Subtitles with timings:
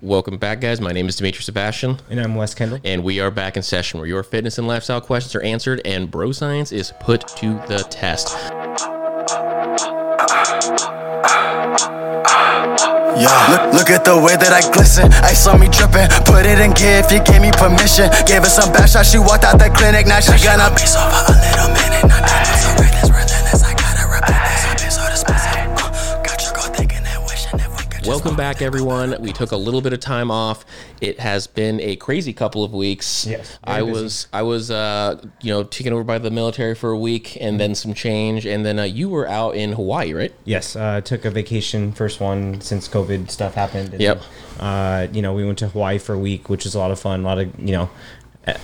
[0.00, 0.80] Welcome back, guys.
[0.80, 2.78] My name is Dimitri Sebastian, And I'm Wes Kendall.
[2.84, 6.08] and we are back in session where your fitness and lifestyle questions are answered and
[6.08, 8.36] bro science is put to the test.
[13.18, 13.34] Yeah.
[13.50, 15.10] Look, look at the way that I glisten.
[15.26, 16.06] I saw me dripping.
[16.22, 18.06] Put it in gear if you gave me permission.
[18.22, 19.10] Gave her some back shots.
[19.10, 20.06] She walked out the clinic.
[20.06, 22.06] Now she gonna be so for a little minute.
[22.06, 22.46] Not that
[28.08, 29.14] Welcome back, everyone.
[29.20, 30.64] We took a little bit of time off.
[31.02, 33.26] It has been a crazy couple of weeks.
[33.26, 33.92] Yes, I busy.
[33.92, 37.60] was I was uh, you know taken over by the military for a week and
[37.60, 40.32] then some change, and then uh, you were out in Hawaii, right?
[40.46, 43.92] Yes, uh, took a vacation, first one since COVID stuff happened.
[43.92, 44.22] And, Yep.
[44.58, 46.98] Uh, you know, we went to Hawaii for a week, which was a lot of
[46.98, 47.20] fun.
[47.20, 47.90] A lot of, you know,
[48.46, 48.56] eh,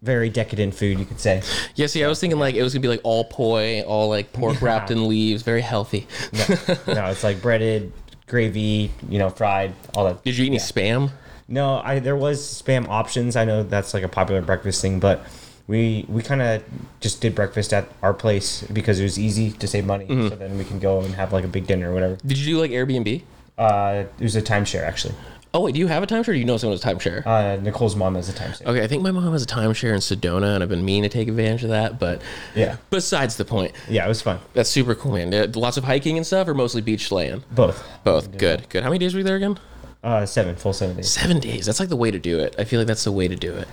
[0.00, 1.42] very decadent food, you could say.
[1.74, 1.88] Yeah.
[1.88, 4.62] See, I was thinking like it was gonna be like all poi, all like pork
[4.62, 6.06] wrapped in leaves, very healthy.
[6.32, 7.92] No, no, it's like breaded,
[8.26, 10.22] gravy, you know, fried, all that.
[10.24, 11.10] Did you eat any spam?
[11.48, 13.36] No, I there was spam options.
[13.36, 15.24] I know that's like a popular breakfast thing, but
[15.66, 16.62] we we kind of
[17.00, 20.06] just did breakfast at our place because it was easy to save money.
[20.06, 20.28] Mm-hmm.
[20.28, 22.16] So then we can go and have like a big dinner or whatever.
[22.24, 23.22] Did you do like Airbnb?
[23.58, 25.14] Uh, it was a timeshare actually.
[25.54, 26.28] Oh wait, do you have a timeshare?
[26.28, 27.26] Or do you know someone has a timeshare?
[27.26, 28.66] Uh, Nicole's mom has a timeshare.
[28.66, 31.08] Okay, I think my mom has a timeshare in Sedona, and I've been meaning to
[31.10, 31.98] take advantage of that.
[31.98, 32.22] But
[32.54, 34.38] Yeah, besides the point, yeah, it was fun.
[34.54, 35.32] that's super cool, man.
[35.34, 37.44] Uh, Lots of hiking and stuff, or mostly beach slaying.
[37.50, 37.84] Both.
[38.02, 38.36] Both.
[38.38, 38.68] Good.
[38.70, 38.82] Good.
[38.82, 39.58] How many days were you there again?
[40.02, 41.10] Uh, seven, full seven days.
[41.10, 41.66] Seven days.
[41.66, 42.54] That's like the way to do it.
[42.58, 43.68] I feel like that's the way to do it.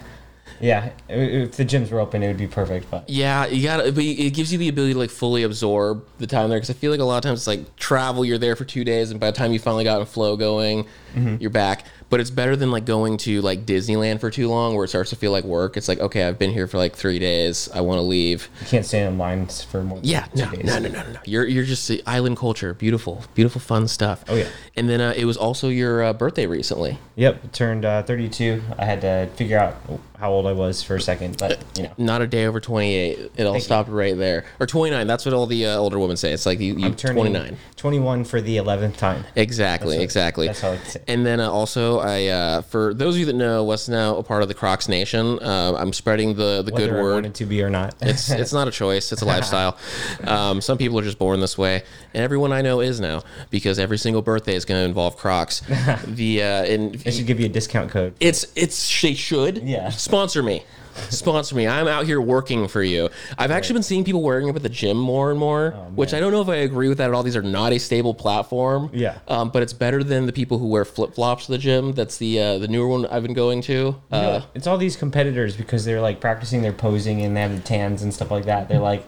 [0.59, 2.91] Yeah, if the gyms were open, it would be perfect.
[2.91, 6.05] But Yeah, you got to But it gives you the ability to like fully absorb
[6.17, 8.25] the time there, because I feel like a lot of times it's like travel.
[8.25, 10.83] You're there for two days, and by the time you finally got a flow going,
[11.13, 11.37] mm-hmm.
[11.39, 11.85] you're back.
[12.09, 15.11] But it's better than like going to like Disneyland for too long, where it starts
[15.11, 15.77] to feel like work.
[15.77, 17.69] It's like okay, I've been here for like three days.
[17.73, 18.49] I want to leave.
[18.61, 19.99] you can't stand in lines for more.
[19.99, 20.63] Than Yeah, no, days.
[20.65, 21.19] no, no, no, no, no.
[21.25, 24.23] You're you're just island culture, beautiful, beautiful, fun stuff.
[24.27, 24.47] Oh, yeah.
[24.75, 26.97] And then uh, it was also your uh, birthday recently.
[27.15, 28.61] Yep, turned uh, 32.
[28.79, 29.75] I had to figure out
[30.17, 33.31] how old I was for a second, but you know, Not a day over 28.
[33.37, 33.59] It all you.
[33.61, 35.05] stopped right there, or 29.
[35.05, 36.31] That's what all the uh, older women say.
[36.31, 37.57] It's like you, you I'm turning 29.
[37.75, 39.25] 21 for the 11th time.
[39.35, 40.47] Exactly, That's what- exactly.
[40.47, 41.01] that's how I say.
[41.07, 44.23] And then uh, also, I uh, for those of you that know, is now a
[44.23, 45.39] part of the Crocs Nation.
[45.39, 47.13] Uh, I'm spreading the the good I word.
[47.13, 47.95] wanted to be or not.
[48.01, 49.11] It's it's not a choice.
[49.11, 49.77] It's a lifestyle.
[50.25, 51.83] Um, some people are just born this way,
[52.13, 55.61] and everyone I know is now because every single birthday is going to involve Crocs.
[56.07, 58.13] the uh, and they should give you a discount code.
[58.19, 59.89] it's it's they should Yeah.
[59.89, 60.63] sponsor me.
[61.09, 61.67] Sponsor me.
[61.67, 63.09] I'm out here working for you.
[63.37, 66.19] I've actually been seeing people wearing them at the gym more and more, which I
[66.19, 67.23] don't know if I agree with that at all.
[67.23, 68.89] These are not a stable platform.
[68.93, 69.19] Yeah.
[69.27, 71.93] Um, but it's better than the people who wear flip flops to the gym.
[71.93, 73.95] That's the uh, the newer one I've been going to.
[74.11, 77.61] Uh, it's all these competitors because they're like practicing their posing and they have the
[77.61, 78.67] tans and stuff like that.
[78.69, 79.05] They're like,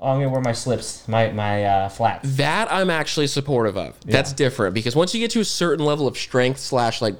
[0.00, 2.36] oh, I'm gonna wear my slips, my my uh, flats.
[2.36, 3.98] That I'm actually supportive of.
[4.04, 7.16] That's different because once you get to a certain level of strength slash like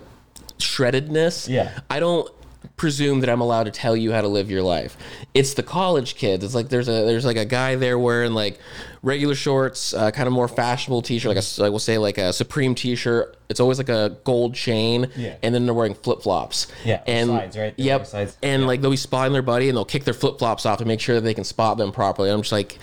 [0.59, 1.71] shreddedness, Yeah.
[1.91, 2.31] I don't
[2.77, 4.97] presume that I'm allowed to tell you how to live your life.
[5.35, 6.45] It's the college kids.
[6.45, 8.59] It's like there's a there's like a guy there wearing like
[9.03, 12.33] regular shorts, uh, kind of more fashionable t-shirt, like a like we'll say like a
[12.33, 13.37] Supreme t-shirt.
[13.49, 15.37] It's always like a gold chain, Yeah.
[15.43, 16.67] and then they're wearing flip flops.
[16.85, 17.77] Yeah, and slides, right?
[17.77, 18.09] They're Yep,
[18.43, 18.67] and Yeah.
[18.69, 21.01] like they'll be spotting their buddy, and they'll kick their flip flops off to make
[21.01, 22.31] sure that they can spot them properly.
[22.31, 22.79] I'm just like.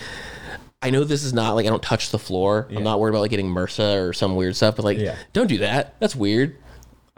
[0.82, 2.66] I know this is not like I don't touch the floor.
[2.74, 5.16] I'm not worried about like getting MRSA or some weird stuff, but like, Yeah.
[5.34, 5.96] don't do that.
[6.00, 6.56] That's weird.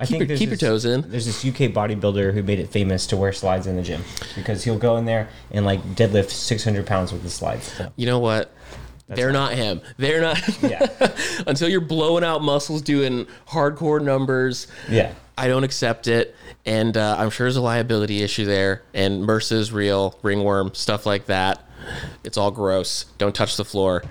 [0.02, 1.02] I Keep your- there's keep your toes in.
[1.10, 4.04] There's this UK bodybuilder who made it famous to wear slides in the gym
[4.36, 7.72] because he'll go in there and like deadlift 600 pounds with the slides.
[7.74, 8.52] So, You know what?
[9.08, 9.82] They're not him.
[9.98, 10.40] They're not.
[10.64, 10.88] Yeah.
[11.48, 15.14] Until you're blowing out muscles doing hardcore numbers, yeah.
[15.38, 16.34] I don't accept it.
[16.66, 18.84] And uh, I'm sure there's a liability issue there.
[18.94, 21.62] And MRSA is real, ringworm, stuff like that.
[22.24, 23.06] It's all gross.
[23.18, 24.04] Don't touch the floor.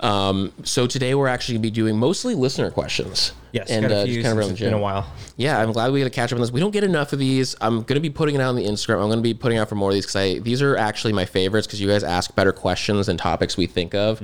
[0.00, 3.32] Um, so today we're actually going to be doing mostly listener questions.
[3.52, 3.70] Yes.
[3.70, 5.06] and uh, just kind of since around the it's been a while.
[5.36, 6.50] Yeah, I'm glad we got to catch up on this.
[6.50, 7.54] We don't get enough of these.
[7.60, 8.94] I'm going to be putting it out on the Instagram.
[8.94, 11.12] I'm going to be putting out for more of these because I these are actually
[11.12, 14.20] my favorites because you guys ask better questions and topics we think of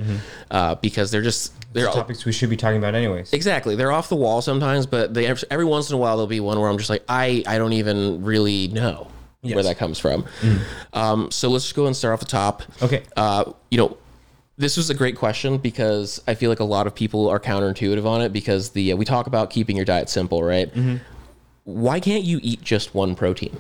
[0.50, 3.32] uh, because they're just they're all, Topics we should be talking about anyways.
[3.32, 6.41] exactly they're off the wall sometimes, but they every once in a while there'll be
[6.41, 9.06] one where I'm just like I I don't even really know
[9.42, 10.26] where that comes from.
[10.92, 12.62] Um, so let's just go and start off the top.
[12.82, 13.02] Okay.
[13.16, 13.96] Uh, you know,
[14.58, 18.04] this was a great question because I feel like a lot of people are counterintuitive
[18.04, 20.70] on it because the uh, we talk about keeping your diet simple, right?
[21.64, 23.58] Why can't you eat just one protein?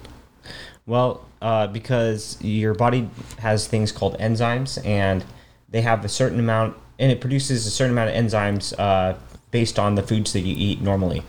[0.86, 5.24] Well, uh, because your body has things called enzymes, and
[5.70, 9.16] they have a certain amount, and it produces a certain amount of enzymes uh,
[9.50, 11.22] based on the foods that you eat normally,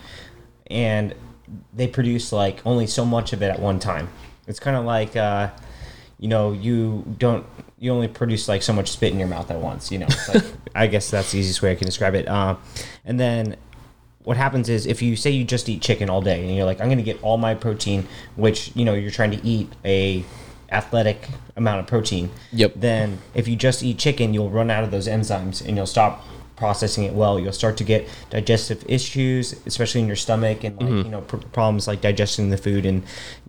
[0.67, 1.13] and
[1.73, 4.09] they produce like only so much of it at one time.
[4.47, 5.49] It's kind of like, uh,
[6.19, 7.45] you know, you don't,
[7.79, 9.91] you only produce like so much spit in your mouth at once.
[9.91, 10.43] You know, like,
[10.75, 12.27] I guess that's the easiest way I can describe it.
[12.27, 12.55] Uh,
[13.05, 13.55] and then
[14.23, 16.79] what happens is if you say you just eat chicken all day and you're like,
[16.79, 20.23] I'm going to get all my protein, which you know you're trying to eat a
[20.71, 22.29] athletic amount of protein.
[22.53, 22.73] Yep.
[22.77, 26.25] Then if you just eat chicken, you'll run out of those enzymes and you'll stop
[26.65, 27.39] processing it well.
[27.39, 31.05] You'll start to get digestive issues, especially in your stomach, and like Mm-hmm.
[31.05, 33.01] you know pr- problems like digesting the food, and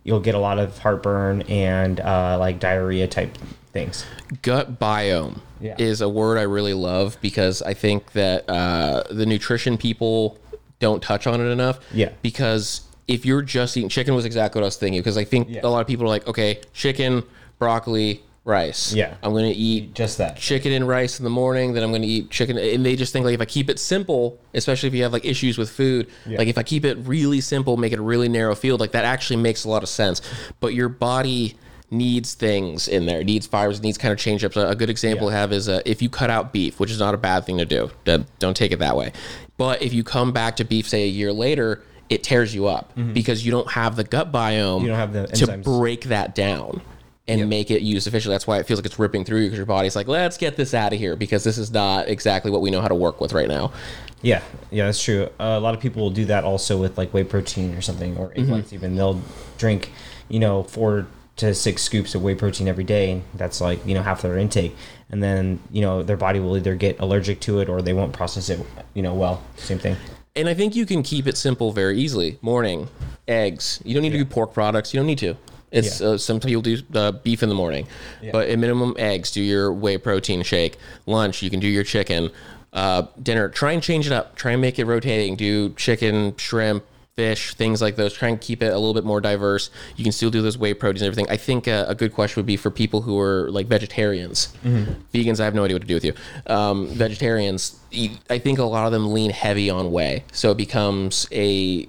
[0.03, 3.37] you'll get a lot of heartburn and uh, like diarrhea type
[3.71, 4.03] things.
[4.41, 5.75] gut biome Yeah.
[5.77, 10.39] is a word I really love because I think that uh, the nutrition people
[10.79, 11.79] don't touch on it enough.
[11.93, 12.09] Yeah.
[12.23, 15.01] Because if you're just eating chicken, was exactly what I was thinking.
[15.01, 15.61] Because I think Yeah.
[15.63, 17.21] a lot of people are like, okay, chicken,
[17.59, 18.93] broccoli, rice.
[18.93, 19.15] Yeah.
[19.23, 20.35] I'm going to eat Just that.
[20.37, 21.73] chicken and rice in the morning.
[21.73, 23.79] Then I'm going to eat chicken, and they just think like if I keep it
[23.79, 26.37] simple, especially if you have like issues with food, Yeah.
[26.37, 29.05] like if I keep it really simple, make it a really narrow field, like that
[29.05, 30.21] actually makes a lot of sense.
[30.59, 31.55] But your body
[31.89, 34.57] needs things in there, it needs fibers, it needs kind of change ups.
[34.57, 35.33] A, good example Yeah.
[35.35, 37.59] to have is uh, if you cut out beef, which is not a bad thing
[37.59, 37.91] to do.
[38.03, 39.13] Don't- Don't take it that way.
[39.57, 41.81] But if you come back to beef, say a year later.
[42.09, 44.81] It tears you up because you don't have the gut biome Mm-hmm.
[44.83, 46.81] You don't have the to break that down
[47.27, 48.33] and make it used efficiently.
[48.33, 50.57] That's why it feels like it's ripping through you because your body's like, let's get
[50.57, 53.21] this out of here because this is not exactly what we know how to work
[53.21, 53.71] with right now.
[54.21, 54.41] Yeah,
[54.71, 55.29] yeah, that's true.
[55.39, 58.17] Uh, a lot of people will do that also with like whey protein or something,
[58.17, 58.95] or egg whites even.
[58.95, 59.21] They'll
[59.57, 59.91] drink,
[60.29, 63.11] you know, four to six scoops of whey protein every day.
[63.11, 64.75] and That's like you know half their intake,
[65.09, 68.13] and then you know their body will either get allergic to it or they won't
[68.13, 69.43] process it, you know, well.
[69.57, 69.97] Same thing.
[70.35, 72.39] And I think you can keep it simple very easily.
[72.41, 72.87] Morning,
[73.27, 73.81] eggs.
[73.83, 74.93] You don't need to do pork products.
[74.93, 75.35] You don't need to.
[75.73, 76.07] It's Yeah.
[76.09, 77.87] uh, some people do uh, beef in the morning,
[78.31, 79.31] but at minimum eggs.
[79.31, 80.77] Do your whey protein shake.
[81.05, 82.29] Lunch, you can do your chicken.
[82.71, 84.35] Uh, dinner, try and change it up.
[84.35, 85.35] Try and make it rotating.
[85.35, 86.83] Do chicken, shrimp,
[87.15, 88.13] fish, things like those.
[88.13, 89.69] Try and keep it a little bit more diverse.
[89.95, 91.27] You can still do those whey proteins and everything.
[91.31, 94.47] I think uh, a good question would be for people who are like vegetarians.
[95.13, 96.13] Vegans, I have no idea what to do with you.
[96.47, 97.79] Um, vegetarians,
[98.29, 101.87] I think a lot of them lean heavy on whey, so it becomes a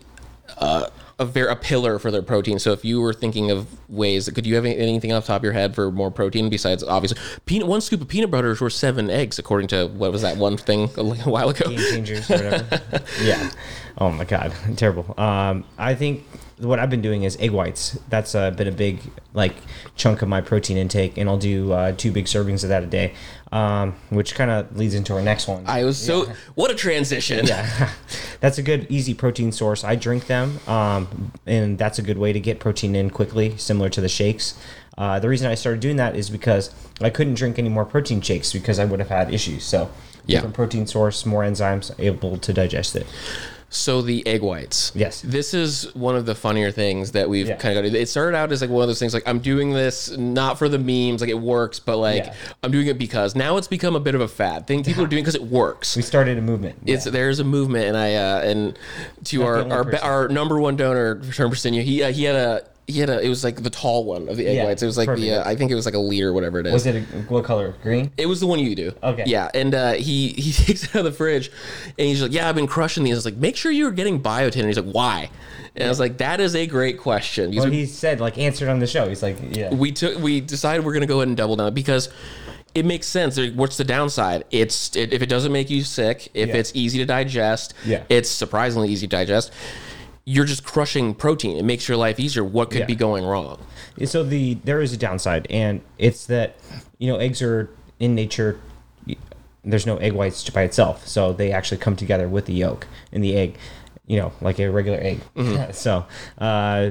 [0.58, 2.58] uh, a very a pillar for their protein.
[2.58, 5.44] So if you were thinking of ways, could you have anything off the top of
[5.44, 7.68] your head for more protein besides obviously peanut?
[7.68, 10.56] One scoop of peanut butter is worth seven eggs, according to what was that one
[10.56, 11.68] thing a a while ago.
[11.68, 12.80] Game changers or whatever.
[13.22, 13.50] yeah.
[13.98, 15.14] Oh my god, terrible.
[15.18, 16.24] Um, I think
[16.58, 17.98] what I've been doing is egg whites.
[18.08, 19.00] That's uh, been a big
[19.32, 19.54] like
[19.96, 22.86] chunk of my protein intake, and I'll do uh, two big servings of that a
[22.86, 23.14] day,
[23.52, 25.64] um, which kind of leads into our next one.
[25.66, 27.46] I was so what a transition.
[27.46, 27.90] yeah,
[28.40, 29.84] that's a good easy protein source.
[29.84, 33.88] I drink them, um, and that's a good way to get protein in quickly, similar
[33.90, 34.54] to the shakes.
[34.96, 38.20] Uh, the reason I started doing that is because I couldn't drink any more protein
[38.20, 39.64] shakes because I would have had issues.
[39.64, 39.90] So,
[40.24, 40.36] Yeah.
[40.36, 43.04] different protein source, more enzymes, able to digest it.
[43.74, 44.92] So the egg whites.
[44.94, 45.20] Yes.
[45.22, 47.56] This is one of the funnier things that we've Yeah.
[47.56, 47.92] kind of got.
[47.94, 50.68] It started out as like one of those things like I'm doing this not for
[50.68, 52.34] the memes, like it works, but like Yeah.
[52.62, 54.84] I'm doing it because now it's become a bit of a fad thing.
[54.84, 55.96] People are doing because it works.
[55.96, 56.78] We started a movement.
[56.86, 58.78] It's there's a movement, and I uh, and
[59.24, 63.00] to our our, our number one donor, Sean Persinia, he uh, he had a he
[63.00, 64.82] had a it was like the tall one of the egg Yeah, whites.
[64.82, 66.72] It was like the uh, I think it was like a liter, whatever it is.
[66.72, 67.00] Was it a,
[67.32, 67.74] what color?
[67.82, 68.10] Green.
[68.16, 68.92] It was the one you do.
[69.02, 69.24] Okay.
[69.26, 71.50] Yeah, and uh, he he takes it out of the fridge,
[71.98, 74.20] and he's like, "Yeah, I've been crushing these." I was like, "Make sure you're getting
[74.22, 75.30] biotin." And he's like, "Why?"
[75.74, 78.36] And I was like, "That is a great question." Because Well, we- he said like
[78.38, 79.08] answered on the show.
[79.08, 79.72] He's like, yeah.
[79.74, 82.10] we took we decided we're gonna go ahead and double down because
[82.74, 83.36] it makes sense.
[83.36, 84.44] There- What's the downside?
[84.50, 86.56] It's it, if it doesn't make you sick, if Yeah.
[86.56, 88.02] it's easy to digest, Yeah.
[88.08, 89.52] it's surprisingly easy to digest.
[90.26, 91.56] You're just crushing protein.
[91.58, 92.42] It makes your life easier.
[92.44, 92.86] What could Yeah.
[92.86, 93.58] be going wrong?
[94.06, 96.56] So the there is a downside, and it's that
[96.98, 97.68] you know eggs are
[98.00, 98.58] in nature.
[99.66, 103.20] There's no egg whites by itself, so they actually come together with the yolk in
[103.22, 103.56] the egg.
[104.06, 105.20] You know, like a regular egg.
[105.74, 106.04] so,
[106.36, 106.90] uh,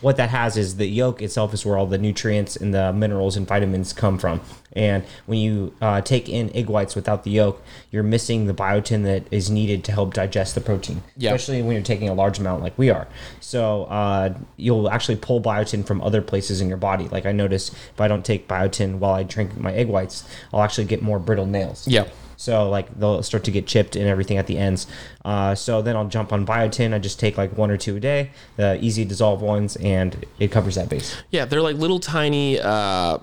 [0.00, 3.36] what that has is the yolk itself is where all the nutrients and the minerals
[3.36, 4.40] and vitamins come from.
[4.74, 9.04] And when you uh, take in egg whites without the yolk, you're missing the biotin
[9.04, 11.02] that is needed to help digest the protein.
[11.16, 11.34] Yeah.
[11.34, 13.06] Especially when you're taking a large amount like we are.
[13.40, 17.08] So uh, you'll actually pull biotin from other places in your body.
[17.08, 20.62] Like I notice if I don't take biotin while I drink my egg whites, I'll
[20.62, 21.86] actually get more brittle nails.
[21.86, 22.06] Yeah.
[22.42, 24.88] So like they'll start to get chipped and everything at the ends.
[25.24, 26.92] Uh, so then I'll jump on biotin.
[26.92, 30.50] I just take like one or two a day, the easy dissolve ones, and it
[30.50, 31.14] covers that base.
[31.30, 33.18] Yeah, they're like little tiny, uh,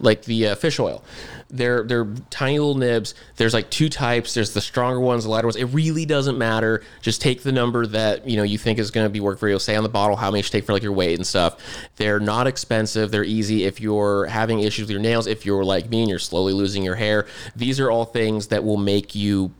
[0.00, 1.04] like the uh, fish oil.
[1.52, 3.14] They're they're tiny little nibs.
[3.36, 4.32] There's like two types.
[4.32, 5.56] There's the stronger ones, the lighter ones.
[5.56, 6.82] It really doesn't matter.
[7.02, 9.48] Just take the number that you know you think is going to be work for
[9.48, 9.58] you.
[9.58, 11.58] Say on the bottle how many you should take for like your weight and stuff.
[11.96, 13.10] They're not expensive.
[13.10, 13.64] They're easy.
[13.64, 16.82] If you're having issues with your nails, if you're like me and you're slowly losing
[16.82, 19.52] your hair, these are all things that will make you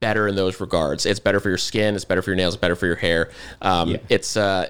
[0.00, 1.06] better in those regards.
[1.06, 1.94] It's better for your skin.
[1.94, 2.54] It's better for your nails.
[2.54, 3.30] It's better for your hair.
[3.62, 3.96] Um, Yeah.
[4.10, 4.68] It's uh,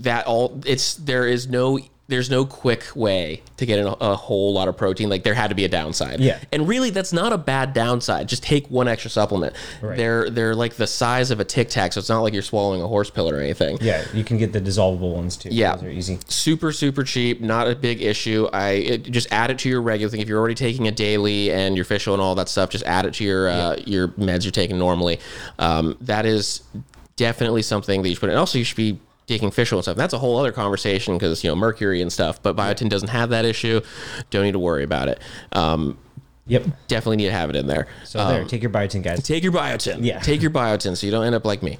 [0.00, 0.60] that all.
[0.64, 4.76] It's there is no there's no quick way to get a, a whole lot of
[4.76, 5.10] protein.
[5.10, 6.20] Like there had to be a downside.
[6.20, 6.40] Yeah.
[6.50, 8.28] And really, that's not a bad downside.
[8.28, 9.54] Just take one extra supplement.
[9.82, 9.96] Right.
[9.96, 12.80] They're they're like the size of a Tic Tac, so it's not like you're swallowing
[12.80, 13.78] a horse pill or anything.
[13.80, 15.50] Yeah, you can get the dissolvable ones too.
[15.50, 15.74] Yeah.
[15.76, 16.18] Those are easy.
[16.28, 20.10] super super cheap not a big issue i it, just add it to your regular
[20.10, 22.70] thing if you're already taking a daily and your fish oil and all that stuff
[22.70, 25.18] just add it to your uh, your meds you're taking normally
[25.58, 26.62] um, that is
[27.16, 28.98] definitely something that you should put in also you should be
[29.28, 32.12] taking fish oil and stuff that's a whole other conversation because you know mercury and
[32.12, 33.80] stuff but biotin doesn't have that issue
[34.30, 35.20] don't need to worry about it
[35.52, 35.96] um,
[36.46, 36.64] Yep.
[36.88, 39.22] definitely need to have it in there So there, take your biotin, guys.
[39.22, 39.98] Take your biotin.
[40.02, 40.18] Yeah.
[40.20, 41.76] Take your biotin so you don't end up like me.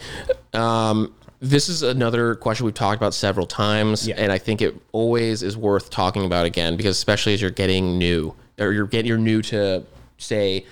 [0.52, 4.17] Um, this is another question we've talked about several times, Yeah.
[4.19, 7.97] and I think it always is worth talking about again because especially as you're getting
[7.97, 9.85] new or you're getting you're new to
[10.19, 10.67] say,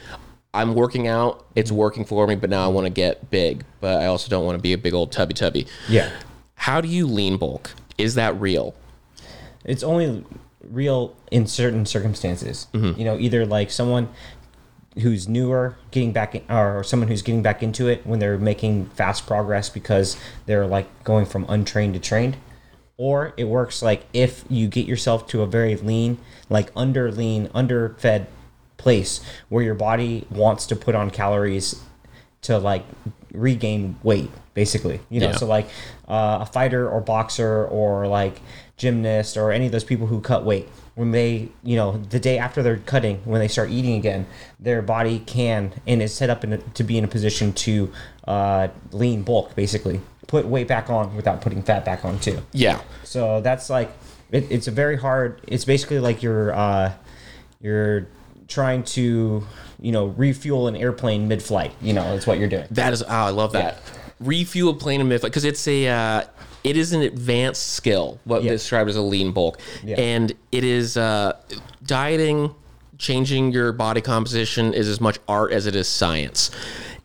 [0.52, 4.02] I'm working out, it's working for me, but now I want to get big, but
[4.02, 5.66] I also don't want to be a big old tubby tubby.
[5.88, 6.10] Yeah.
[6.56, 7.74] How do you lean bulk?
[7.96, 8.74] Is that real?
[9.64, 10.24] It's only
[10.62, 12.66] real in certain circumstances.
[12.72, 12.98] Mm-hmm.
[12.98, 14.08] You know, either like someone
[15.00, 18.86] who's newer getting back in, or someone who's getting back into it when they're making
[18.90, 22.36] fast progress because they're like going from untrained to trained.
[22.96, 27.50] Or it works like if you get yourself to a very lean, like under lean,
[27.54, 28.26] underfed
[28.78, 31.82] place where your body wants to put on calories
[32.42, 32.84] to like
[33.36, 35.36] regain weight basically you know Yeah.
[35.36, 35.66] so like
[36.08, 38.40] uh, a fighter or boxer or like
[38.76, 42.38] gymnast or any of those people who cut weight when they you know the day
[42.38, 44.26] after they're cutting when they start eating again
[44.60, 47.90] their body can and is set up in a, to be in a position to
[48.26, 52.80] uh, lean bulk basically put weight back on without putting fat back on too Yeah.
[53.04, 53.90] so that's like
[54.32, 55.40] it, it's a very hard.
[55.46, 56.92] It's basically like you're uh,
[57.60, 58.08] you're
[58.48, 59.46] trying to
[59.80, 61.72] you know refuel an airplane mid-flight.
[61.80, 62.66] You know, that's what you're doing.
[62.70, 63.78] That is, oh, I love that.
[64.20, 66.22] Refuel a plane mid flight because it's a, uh,
[66.64, 68.18] it is an advanced skill.
[68.24, 68.52] What Yeah.
[68.52, 69.96] described as a lean bulk, Yeah.
[70.00, 71.32] and it is uh,
[71.84, 72.54] dieting,
[72.98, 76.50] changing your body composition is as much art as it is science,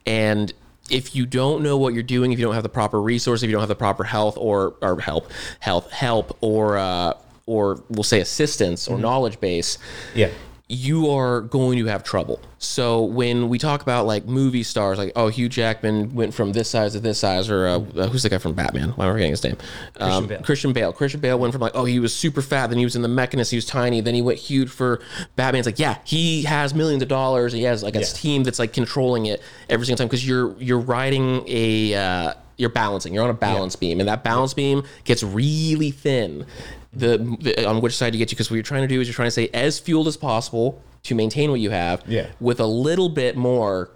[0.06, 0.54] and
[0.90, 3.48] if you don't know what you're doing, if you don't have the proper resource, if
[3.50, 7.14] you don't have the proper health or or help, health help or uh,
[7.46, 9.78] or we'll say assistance or knowledge base,
[10.16, 10.30] Yeah.
[10.74, 12.40] You are going to have trouble.
[12.58, 16.70] So when we talk about like movie stars, like oh Hugh Jackman went from this
[16.70, 18.90] size to this size, or uh, uh, who's the guy from Batman?
[18.92, 19.58] Why am I forgetting his name?
[19.98, 20.42] Um, Bale.
[20.42, 20.94] Christian Bale.
[20.94, 23.10] Christian Bale went from like oh he was super fat, then he was in the
[23.10, 25.02] Machinist, he was tiny, then he went huge for
[25.36, 25.60] Batman.
[25.60, 28.06] It's like yeah, he has millions of dollars, he has like a Yeah.
[28.06, 32.70] team that's like controlling it every single time because you're you're riding a uh, you're
[32.70, 36.46] balancing, you're on a balance beam, and that balance beam gets really thin.
[36.94, 39.08] The, the on which side you get to because what you're trying to do is
[39.08, 42.28] you're trying to stay as fueled as possible to maintain what you have Yeah.
[42.42, 43.90] with a little bit more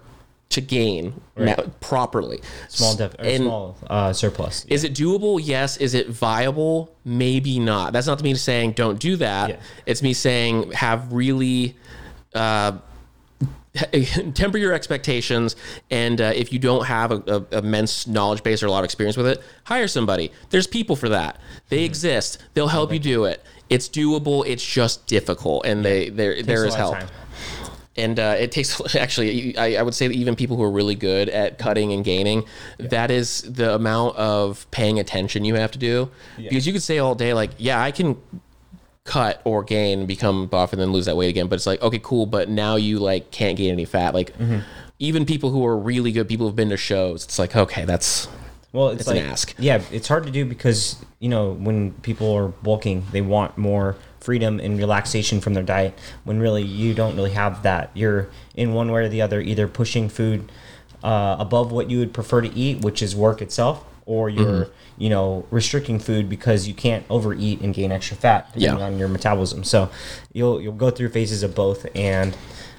[0.48, 4.64] to gain ma- properly Small def- or And small uh, surplus.
[4.68, 9.16] is it doable yes is it viable maybe not that's not me saying don't do
[9.16, 9.56] that Yeah.
[9.84, 11.76] it's me saying have really
[12.34, 12.72] uh,
[14.34, 15.56] temper your expectations
[15.90, 18.84] and uh, if you don't have a, a immense knowledge base or a lot of
[18.84, 20.32] experience with it hire somebody.
[20.50, 21.40] There's people for that.
[21.68, 22.38] They exist.
[22.54, 23.44] They'll help you do it.
[23.68, 24.44] It's doable.
[24.46, 26.96] It's just difficult and they there there is help.
[27.96, 30.94] and uh, it takes actually I, I would say that even people who are really
[30.94, 32.44] good at cutting and gaining
[32.78, 36.10] that is the amount of paying attention you have to do.
[36.36, 38.16] Because you could say all day like yeah i can
[39.06, 42.00] cut or gain become buff and then lose that weight again but it's like okay
[42.02, 44.58] cool but now you like can't gain any fat like Mm-hmm.
[44.98, 48.28] even people who are really good people who've been to shows it's like okay that's
[48.72, 49.54] Well, it's, It's an ask.
[49.58, 53.96] yeah, it's hard to do because you know when people are bulking, they want more
[54.20, 55.94] freedom and relaxation from their diet.
[56.24, 57.90] When really you don't really have that.
[57.94, 60.50] You're in one way or the other, either pushing food
[61.02, 64.72] uh, above what you would prefer to eat, which is work itself, or you're Mm-hmm.
[65.02, 68.86] you know restricting food because you can't overeat and gain extra fat depending Yeah.
[68.86, 69.64] on your metabolism.
[69.64, 69.90] So
[70.32, 72.36] you'll you'll go through phases of both and.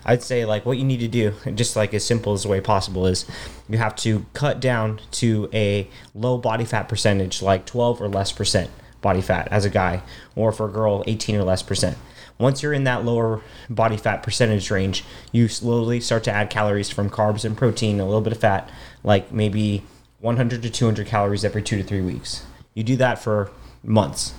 [0.10, 2.62] I'd say like what you need to do, just like as simple as the way
[2.62, 3.25] possible is,
[3.67, 8.31] you have to cut down to a low body fat percentage, like 12 or less
[8.31, 8.69] percent
[9.01, 10.01] body fat as a guy,
[10.34, 11.98] or for a girl, 18 or less percent.
[12.38, 15.03] Once you're in that lower body fat percentage range,
[15.34, 18.69] you slowly start to add calories from carbs and protein, a little bit of fat,
[19.03, 19.84] like maybe
[20.19, 22.43] 100 to 200 calories every two to three weeks.
[22.74, 23.51] You do that for
[23.83, 24.33] months.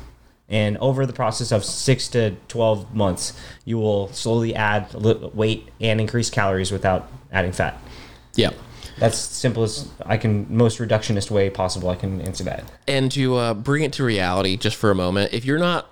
[0.49, 4.93] And over the process of six to 12 months, you will slowly add
[5.35, 7.79] weight and increase calories without adding fat.
[8.35, 8.51] yeah
[8.99, 12.65] That's simple as I can, most reductionist way possible, I can answer that.
[12.87, 15.91] and to uh, bring it to reality just for a moment if you're not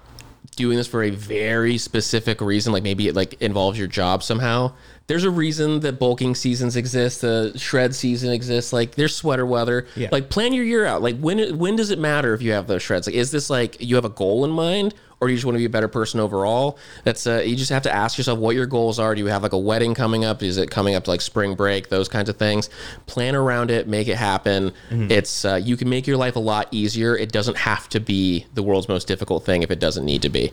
[0.57, 4.73] doing this for a very specific reason like maybe it like involves your job somehow
[5.07, 8.73] there's a reason that bulking seasons exist, the shred season exists.
[8.73, 9.87] Like there's sweater weather.
[9.95, 10.09] Yeah.
[10.11, 11.03] Like plan your year out.
[11.03, 13.07] Like when when does it matter if you have those shreds?
[13.07, 15.55] Like is this like you have a goal in mind, or do you just want
[15.55, 16.77] to be a better person overall?
[17.05, 19.15] That's uh, you just have to ask yourself what your goals are.
[19.15, 20.43] Do you have like a wedding coming up?
[20.43, 21.89] Is it coming up to like spring break?
[21.89, 22.69] Those kinds of things.
[23.07, 23.87] Plan around it.
[23.87, 24.73] Make it happen.
[24.91, 27.17] It's uh, you can make your life a lot easier.
[27.17, 30.29] It doesn't have to be the world's most difficult thing if it doesn't need to
[30.29, 30.51] be.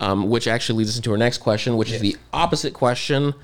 [0.00, 3.34] Um, which actually leads us into our next question, which is the opposite question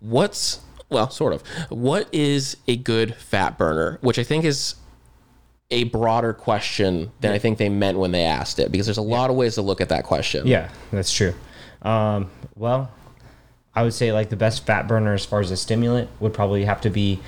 [0.00, 1.42] what's well sort of.
[1.70, 3.98] What is a good fat burner?
[4.00, 4.74] Which i think is
[5.70, 9.02] a broader question than i think they meant when they asked it because there's a
[9.02, 10.46] lot of ways to look at that question.
[10.46, 11.34] Yeah, that's true.
[11.82, 12.90] Um, well,
[13.74, 16.64] I would say like the best fat burner as far as a stimulant would probably
[16.64, 17.20] have to be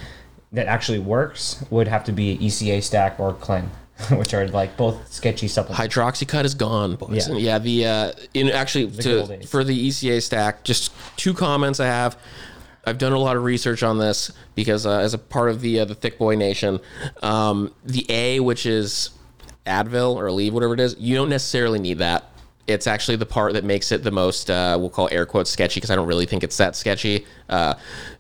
[0.53, 3.71] that actually works would have to be ECA stack or Clen,
[4.13, 5.95] which are like both sketchy supplements.
[5.95, 7.29] hydroxycut is gone boys.
[7.29, 7.37] Yeah.
[7.37, 11.87] Yeah the uh in actually old to for the eca stack just two comments i
[11.87, 12.17] have
[12.85, 15.81] I've done a lot of research on this because, uh, as a part of the
[15.81, 16.81] uh, the Thick Boy Nation,
[17.23, 19.11] um, the A, which is
[19.67, 22.25] Advil or Aleve, whatever it is, you don't necessarily need that.
[22.67, 25.81] It's actually the part that makes it the most, uh, we'll call air quotes sketchy,
[25.81, 27.27] because I don't really think it's that sketchy.
[27.49, 27.75] Uh,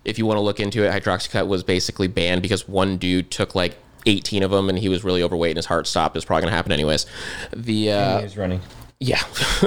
[0.04, 3.54] if you want to look into it, hydroxycut was basically banned because one dude took
[3.54, 6.16] like 18 of them and he was really overweight and his heart stopped.
[6.16, 7.06] It's probably going to happen anyways.
[7.54, 8.60] The uh, He was running.
[8.98, 9.22] yeah.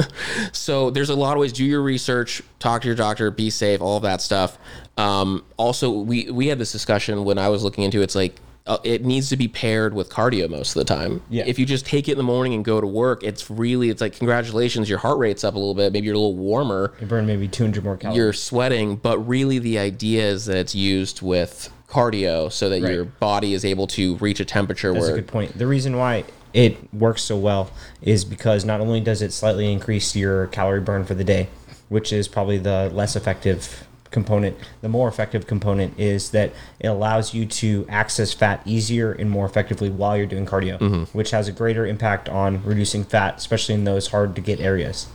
[0.52, 1.54] so there's a lot of ways.
[1.54, 4.58] Do your research, talk to your doctor, be safe, all of that stuff.
[4.98, 8.04] Um, also, we we had this discussion when I was looking into it.
[8.04, 11.22] It's like uh, it needs to be paired with cardio most of the time.
[11.30, 11.44] Yeah.
[11.46, 14.02] If you just take it in the morning and go to work, it's really it's
[14.02, 15.92] like congratulations, your heart rate's up a little bit.
[15.92, 16.94] Maybe you're a little warmer.
[17.02, 18.18] You burn maybe 200 more calories.
[18.18, 22.94] You're sweating, but really the idea is that it's used with cardio so that Right.
[22.94, 25.58] your body is able to reach a temperature That's a good point.
[25.58, 26.24] The reason why
[26.54, 27.70] it works so well
[28.02, 31.50] is because not only does it slightly increase your calorie burn for the day,
[31.90, 37.34] which is probably the less effective component, the more effective component is that it allows
[37.34, 41.18] you to access fat easier and more effectively while you're doing cardio, mm-hmm.
[41.18, 45.08] which has a greater impact on reducing fat, especially in those hard to get areas.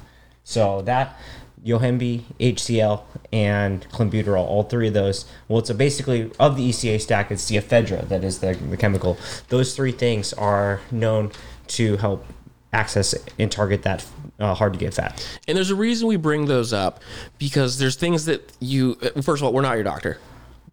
[0.45, 1.17] So that
[1.65, 3.03] Yohimbe, HCl,
[3.33, 5.27] and clenbuterol, all three of those.
[5.49, 7.31] Well, it's a basically of the ECA stack.
[7.31, 9.19] It's the ephedra that is the, the chemical.
[9.49, 11.33] Those three things are known
[11.69, 12.25] to help
[12.73, 14.05] access and target that
[14.39, 15.27] uh, hard to get fat.
[15.49, 17.01] And there's a reason we bring those up
[17.39, 18.97] because there's things that you.
[19.03, 20.19] uh, First of all, we're not your doctor.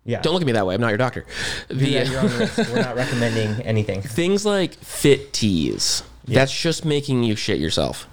[0.07, 0.21] Yeah.
[0.21, 0.75] Don't look at me that way.
[0.75, 1.25] I'm not your doctor.
[1.67, 2.49] The, Yeah, you're on.
[2.71, 4.01] We're not recommending anything.
[4.03, 6.03] things like fit teas.
[6.27, 8.07] That's just making you shit yourself.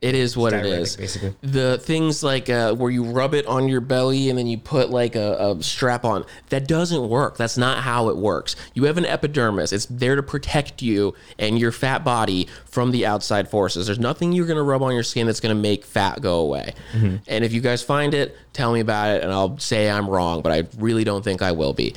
[0.00, 0.96] It is what it is.
[0.96, 1.34] basically.
[1.42, 4.90] The things like uh, where you rub it on your belly and then you put
[4.90, 6.24] like a, a strap on.
[6.50, 7.36] That doesn't work.
[7.36, 8.54] That's not how it works.
[8.74, 9.72] You have an epidermis.
[9.72, 13.86] It's there to protect you and your fat body from the outside forces.
[13.86, 16.74] There's nothing you're gonna rub on your skin that's gonna make fat go away.
[16.92, 17.16] Mm-hmm.
[17.26, 20.42] And if you guys find it, tell me about it, and I'll say I'm wrong.
[20.42, 21.96] But I really don't think I will be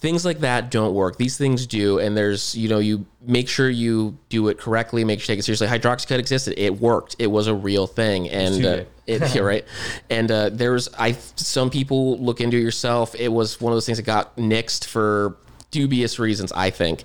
[0.00, 1.18] things like that don't work.
[1.18, 5.20] These things do and there's you know you make sure you do it correctly make
[5.20, 5.66] sure you take it seriously.
[5.66, 6.54] Hydroxycut existed.
[6.56, 7.16] It worked.
[7.18, 8.28] It was a real thing.
[8.30, 9.64] And uh, it yeah, right.
[10.08, 13.14] And uh, there's i some people look into it yourself.
[13.14, 15.36] It was one of those things that got nixed for
[15.70, 17.04] dubious reasons i think.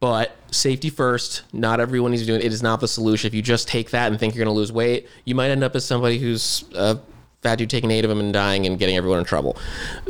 [0.00, 1.42] But safety first.
[1.52, 2.52] Not everyone is doing it.
[2.52, 3.28] Is not the solution.
[3.28, 5.62] If you just take that and think you're going to lose weight you might end
[5.62, 6.96] up as somebody who's uh,
[7.42, 9.56] fat dude taking eight of them and dying and getting everyone in trouble.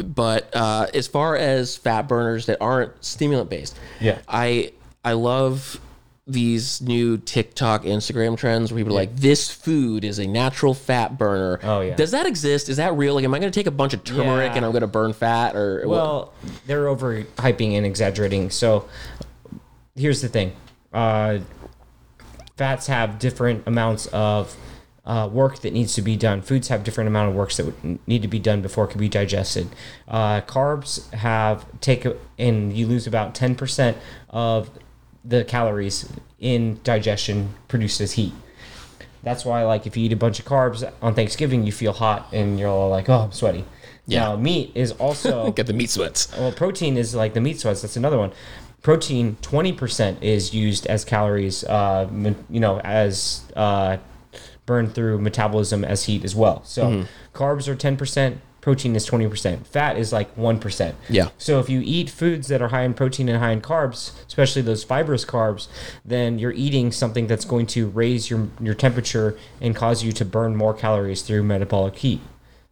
[0.02, 4.18] But uh, as far as fat burners that aren't stimulant based, Yeah.
[4.28, 4.72] I
[5.04, 5.80] I love
[6.26, 11.18] these new TikTok, Instagram trends where people are like, "This food is a natural fat
[11.18, 11.96] burner." Oh, yeah.
[11.96, 12.68] Does that exist?
[12.68, 13.14] Is that real?
[13.14, 14.56] Like, am I going to take a bunch of turmeric Yeah.
[14.58, 15.56] and I'm going to burn fat?
[15.56, 16.32] Or Well,
[16.66, 18.50] they're overhyping and exaggerating.
[18.50, 18.88] So
[19.96, 20.52] here's the thing:
[20.92, 21.38] uh,
[22.56, 24.54] fats have different amounts of
[25.10, 26.40] uh, work that needs to be done.
[26.40, 29.00] Foods have different amount of works that would need to be done before it can
[29.00, 29.66] be digested.
[30.06, 32.06] Uh, carbs have take
[32.38, 33.96] and you lose about ten percent
[34.28, 34.70] of
[35.24, 38.32] the calories in digestion produced as heat.
[39.24, 42.28] That's why, like, if you eat a bunch of carbs on Thanksgiving, you feel hot
[42.32, 43.64] and you're all like, "Oh, I'm sweaty."
[44.06, 44.20] Yeah.
[44.20, 46.30] Now, meat is also get the meat sweats.
[46.38, 47.82] well, protein is like the meat sweats.
[47.82, 48.30] That's another one.
[48.80, 51.64] Protein, twenty percent is used as calories.
[51.64, 52.08] Uh,
[52.48, 53.96] you know, as uh,
[54.66, 56.62] burned through metabolism as heat as well.
[56.64, 57.36] So Mm-hmm.
[57.36, 58.40] carbs are ten percent.
[58.60, 59.66] Protein is twenty percent.
[59.66, 60.94] Fat is like one percent.
[61.08, 61.28] Yeah.
[61.38, 64.60] So if you eat foods that are high in protein and high in carbs, especially
[64.62, 65.68] those fibrous carbs,
[66.04, 70.24] then you're eating something that's going to raise your your temperature and cause you to
[70.26, 72.20] burn more calories through metabolic heat.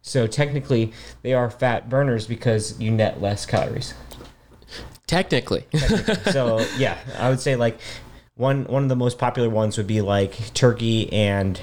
[0.03, 3.95] So technically, they are fat burners because you net less calories.
[5.07, 5.65] Technically,
[6.31, 7.79] So yeah, I would say like
[8.35, 11.59] one one of the most popular ones would be like turkey and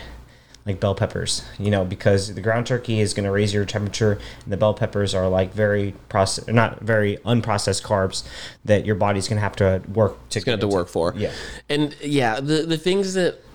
[0.66, 4.18] like bell peppers, you know, because the ground turkey is going to raise your temperature,
[4.42, 8.26] and the bell peppers are like very process, not very unprocessed carbs
[8.64, 10.38] that your body's going to have to work to.
[10.38, 11.14] It's gonna have to work for.
[11.16, 11.30] Yeah.
[11.68, 13.45] And yeah, the the things that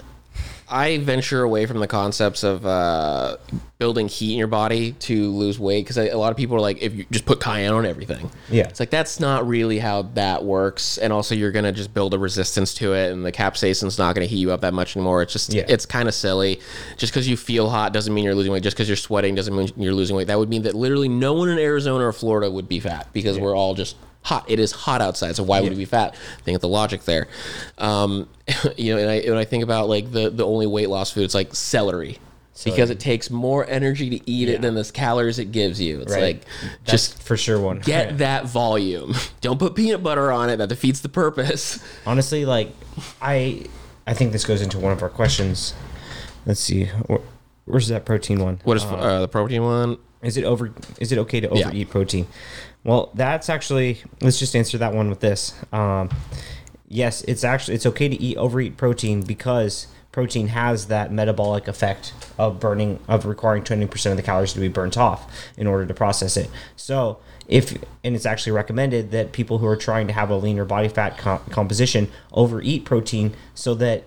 [0.71, 3.35] I venture away from the concepts of uh,
[3.77, 6.81] building heat in your body to lose weight because a lot of people are like,
[6.81, 8.67] if you just put cayenne on everything, Yeah.
[8.69, 10.97] it's like that's not really how that works.
[10.97, 14.27] And also, you're gonna just build a resistance to it, and the capsaicin's not gonna
[14.27, 15.21] heat you up that much anymore.
[15.21, 15.65] It's just, Yeah.
[15.67, 16.59] it's kind of silly.
[16.97, 18.63] Just because you feel hot doesn't mean you're losing weight.
[18.63, 20.27] Just because you're sweating doesn't mean you're losing weight.
[20.27, 23.37] That would mean that literally no one in Arizona or Florida would be fat because
[23.37, 24.45] we're all just hot.
[24.49, 26.15] It is hot outside, so why would we be fat?
[26.43, 27.27] Think of the logic there.
[27.77, 28.27] Um,
[28.77, 31.23] you know, and I when I think about like the the only weight loss food,
[31.23, 32.19] it's like celery.
[32.63, 36.01] Because it takes more energy to eat it than the calories it gives you.
[36.01, 36.21] It's Right.
[36.21, 36.45] like
[36.85, 37.79] That's just for sure one.
[37.79, 39.15] get that volume.
[39.41, 40.57] Don't put peanut butter on it.
[40.57, 41.79] That defeats the purpose.
[42.05, 42.69] honestly like
[43.19, 43.63] i
[44.05, 45.73] i think this goes into one of our questions
[46.45, 47.21] let's see where,
[47.65, 49.97] where's that protein one What is uh, the protein one?
[50.21, 51.67] is it over is it okay to Yeah.
[51.67, 52.27] overeat protein
[52.83, 55.53] well that's actually let's just answer that one with this.
[55.71, 56.09] Um
[56.87, 62.13] yes it's actually it's okay to eat overeat protein because protein has that metabolic effect
[62.37, 65.93] of burning of requiring 20% of the calories to be burnt off in order to
[65.93, 66.49] process it.
[66.75, 70.65] So if and it's actually recommended that people who are trying to have a leaner
[70.65, 74.03] body fat com- composition overeat protein so that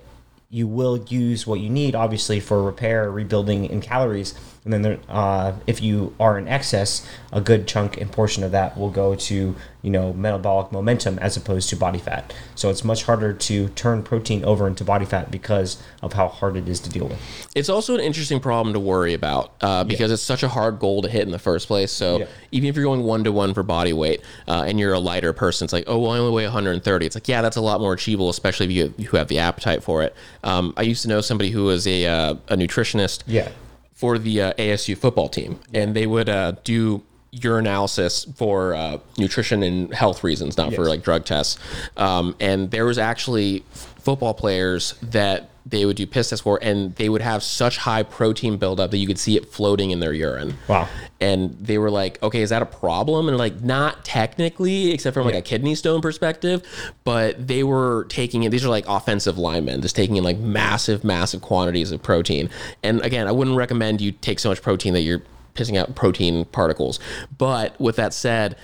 [0.50, 4.34] you will use what you need obviously for repair rebuilding and calories
[4.64, 8.52] and then there, uh, if you are in excess a good chunk and portion of
[8.52, 12.82] that will go to you know metabolic momentum as opposed to body fat so it's
[12.82, 16.80] much harder to turn protein over into body fat because of how hard it is
[16.80, 20.42] to deal with It's also an interesting problem to worry about uh, because it's such
[20.42, 21.92] a hard goal to hit in the first place.
[21.92, 22.26] So Yeah.
[22.52, 25.32] even if you're going one to one for body weight uh, and you're a lighter
[25.32, 27.06] person, it's like, oh, well, I only weigh 130.
[27.06, 29.82] It's like, yeah, that's a lot more achievable, especially if you who have the appetite
[29.82, 30.14] for it.
[30.42, 33.48] Um, I used to know somebody who was a uh, a nutritionist yeah
[33.94, 37.02] for the uh, ASU football team, and they would uh, do
[37.34, 41.58] urinalysis for uh, nutrition and health reasons, not for like drug tests.
[41.96, 46.94] Um, and there was actually football players that they would do piss tests for, and
[46.96, 50.12] they would have such high protein buildup that you could see it floating in their
[50.12, 50.58] urine.
[50.68, 50.88] Wow.
[51.20, 55.24] And they were like, "Okay, is that a problem?" And like, not technically, except from
[55.24, 56.62] like a kidney stone perspective,
[57.04, 58.50] but they were taking it.
[58.50, 62.50] These are like offensive linemen, just taking in like massive, massive quantities of protein.
[62.82, 65.22] And again, I wouldn't recommend you take so much protein that you're
[65.54, 67.00] pissing out protein particles.
[67.38, 68.56] But with that said,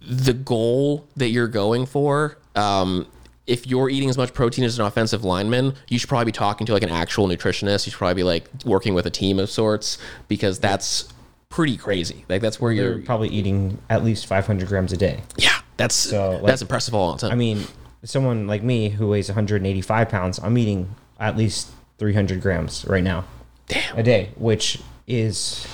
[0.00, 3.06] the goal that you're going for, um,
[3.46, 6.66] if you're eating as much protein as an offensive lineman, you should probably be talking
[6.66, 7.86] to like an actual nutritionist.
[7.86, 11.08] You should probably be like working with a team of sorts because that's
[11.48, 12.24] pretty crazy.
[12.28, 13.02] Like that's where you're you're.
[13.04, 17.12] probably eating at least 500 grams a day Yeah, that's So, like- that's impressive all
[17.12, 17.32] the time.
[17.32, 17.64] I mean,
[18.04, 23.24] someone like me who weighs 185 pounds, I'm eating at least 300 grams right now
[23.68, 23.98] damn.
[23.98, 25.66] a day, which is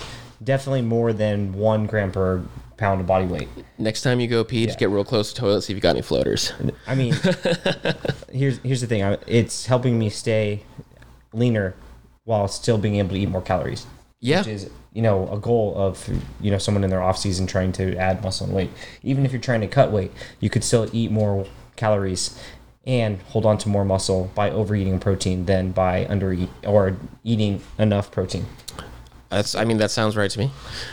[0.42, 2.42] definitely more than one gram per
[2.78, 3.48] pound of body weight.
[3.76, 5.82] Next time you go pee, just get real close to the toilet, see if you
[5.82, 6.52] got any floaters.
[6.86, 7.14] I mean,
[8.32, 9.02] here's here's the thing.
[9.02, 10.62] I, it's helping me stay
[11.32, 11.74] leaner
[12.24, 13.86] while still being able to eat more calories.
[14.20, 14.38] Yeah.
[14.38, 16.08] Which is, you know, a goal of,
[16.40, 18.70] you know, someone in their off season trying to add muscle and weight.
[19.02, 22.38] Even if you're trying to cut weight, you could still eat more calories
[22.84, 28.10] and hold on to more muscle by overeating protein than by under or eating enough
[28.10, 28.46] protein.
[29.30, 29.54] That's.
[29.54, 30.50] I mean, that sounds right to me.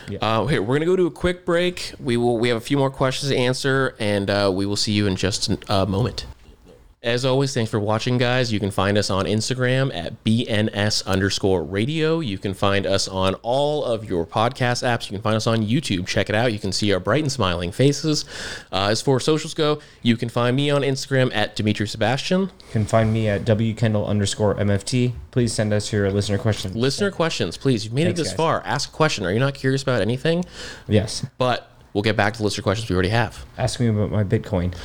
[0.10, 0.20] Yeah.
[0.22, 1.94] Uh, here, we're gonna go to a quick break.
[2.00, 2.38] We will.
[2.38, 5.16] We have a few more questions to answer, and uh, we will see you in
[5.16, 6.26] just a moment.
[7.06, 8.52] As always, thanks for watching, guys.
[8.52, 12.20] You can find us on Instagram at BNS underscore radio.
[12.20, 15.06] You can find us on all of your podcast apps.
[15.06, 16.08] You can find us on YouTube.
[16.08, 16.52] Check it out.
[16.52, 18.26] You can see our bright and smiling faces.
[18.72, 22.42] Uh, as for socials go, you can find me on Instagram at Dimitri Sebastian.
[22.42, 25.14] You can find me at wkendall underscore MFT.
[25.30, 26.76] Please send us your listener questions.
[26.76, 27.86] Listener questions, please.
[27.86, 28.38] You've made Thanks, it this guys.
[28.38, 28.64] far.
[28.66, 29.28] Ask a question.
[29.28, 30.44] Are you not curious about anything?
[30.88, 31.24] Yes.
[31.38, 33.44] But we'll get back to the list of questions we already have.
[33.58, 34.76] Ask me about my Bitcoin.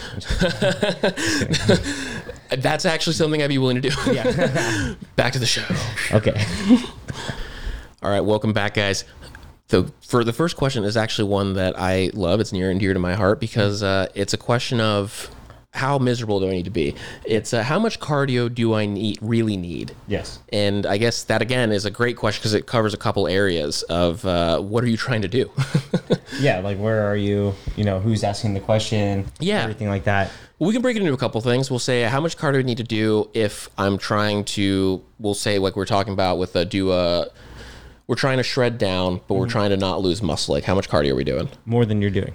[2.63, 3.95] That's actually something I'd be willing to do.
[4.13, 4.95] Yeah.
[5.17, 5.65] back to the show.
[6.13, 6.43] okay.
[8.03, 9.05] All right, welcome back, guys.
[9.69, 12.41] So for the first question is actually one that I love.
[12.41, 15.31] It's near and dear to my heart because uh, it's a question of
[15.73, 16.95] how miserable do I need to be?
[17.25, 19.95] It's uh, how much cardio do I need really need?
[20.09, 20.41] Yes.
[20.53, 23.83] And I guess that again is a great question because it covers a couple areas
[23.85, 25.51] of uh, what are you trying to do?
[26.41, 27.55] Yeah, like where are you?
[27.77, 29.27] You know, who's asking the question?
[29.41, 29.63] Yeah.
[29.63, 30.31] Everything like that.
[30.59, 31.71] we can break it into a couple things.
[31.71, 35.03] We'll say how much cardio I need to do if I'm trying to.
[35.19, 37.27] We'll say like we're talking about with a do a.
[38.07, 40.55] We're trying to shred down, but we're trying to not lose muscle.
[40.55, 41.49] Like how much cardio are we doing?
[41.67, 42.33] More than you're doing.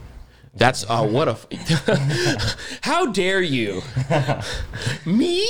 [0.57, 1.31] That's uh, what a.
[1.31, 3.81] F- How dare you?
[5.05, 5.45] Me?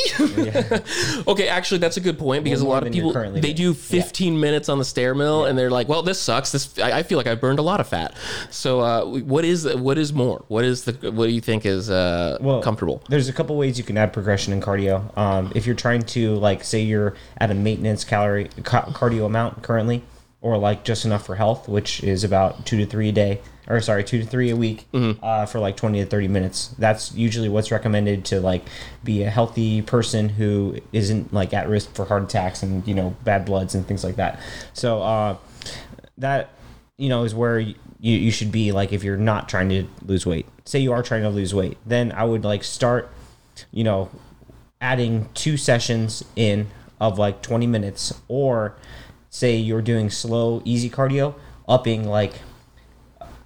[1.28, 3.40] okay, actually, that's a good point because a more lot of than you're people currently
[3.42, 3.74] they doing.
[3.74, 6.52] do 15 minutes on the stair mill and they're like, "Well, this sucks.
[6.52, 8.16] This I, I feel like I've burned a lot of fat."
[8.50, 10.44] So, uh, what is what is more?
[10.48, 13.04] What is the what do you think is uh, Well, comfortable?
[13.10, 15.16] There's a couple ways you can add progression in cardio.
[15.18, 19.62] Um, if you're trying to like say you're at a maintenance calorie ca- cardio amount
[19.64, 20.04] currently,
[20.42, 23.82] or like just enough for health, which is about two to three a day, or
[23.82, 24.86] sorry, two to three a week
[25.22, 26.68] uh, for like 20 to 30 minutes.
[26.78, 28.64] That's usually what's recommended to like
[29.04, 33.16] be a healthy person who isn't like at risk for heart attacks and you know
[33.24, 34.40] bad bloods and things like that.
[34.74, 35.38] So uh,
[36.18, 36.50] that
[36.98, 40.26] you know is where you, you should be like if you're not trying to lose
[40.26, 43.10] weight say you are trying to lose weight then i would like start
[43.72, 44.10] you know
[44.82, 46.68] adding two sessions in
[47.00, 48.76] of like 20 minutes or
[49.30, 51.36] say you're doing slow easy cardio
[51.68, 52.34] upping like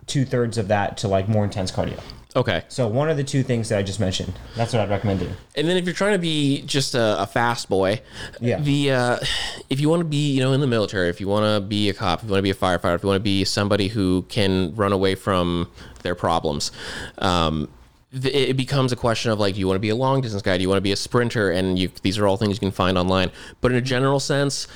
[0.09, 1.99] two-thirds of that to like more intense cardio
[2.35, 2.63] Okay.
[2.67, 5.35] so one of the two things that i just mentioned that's what i'd recommend doing
[5.55, 8.01] And then if you're trying to be just a, a fast boy,
[8.39, 8.59] Yeah.
[8.59, 9.17] The uh,
[9.69, 11.89] if you want to be, you know, in the military, if you want to be
[11.89, 13.87] a cop, if you want to be a firefighter, if you want to be somebody
[13.89, 15.67] who can run away from
[16.03, 16.71] their problems,
[17.17, 17.67] um,
[18.11, 20.57] it becomes a question of like, do you want to be a long distance guy?
[20.57, 21.51] Do you want to be a sprinter?
[21.51, 23.29] And you, these are all things you can find online.
[23.61, 24.67] But in a general sense,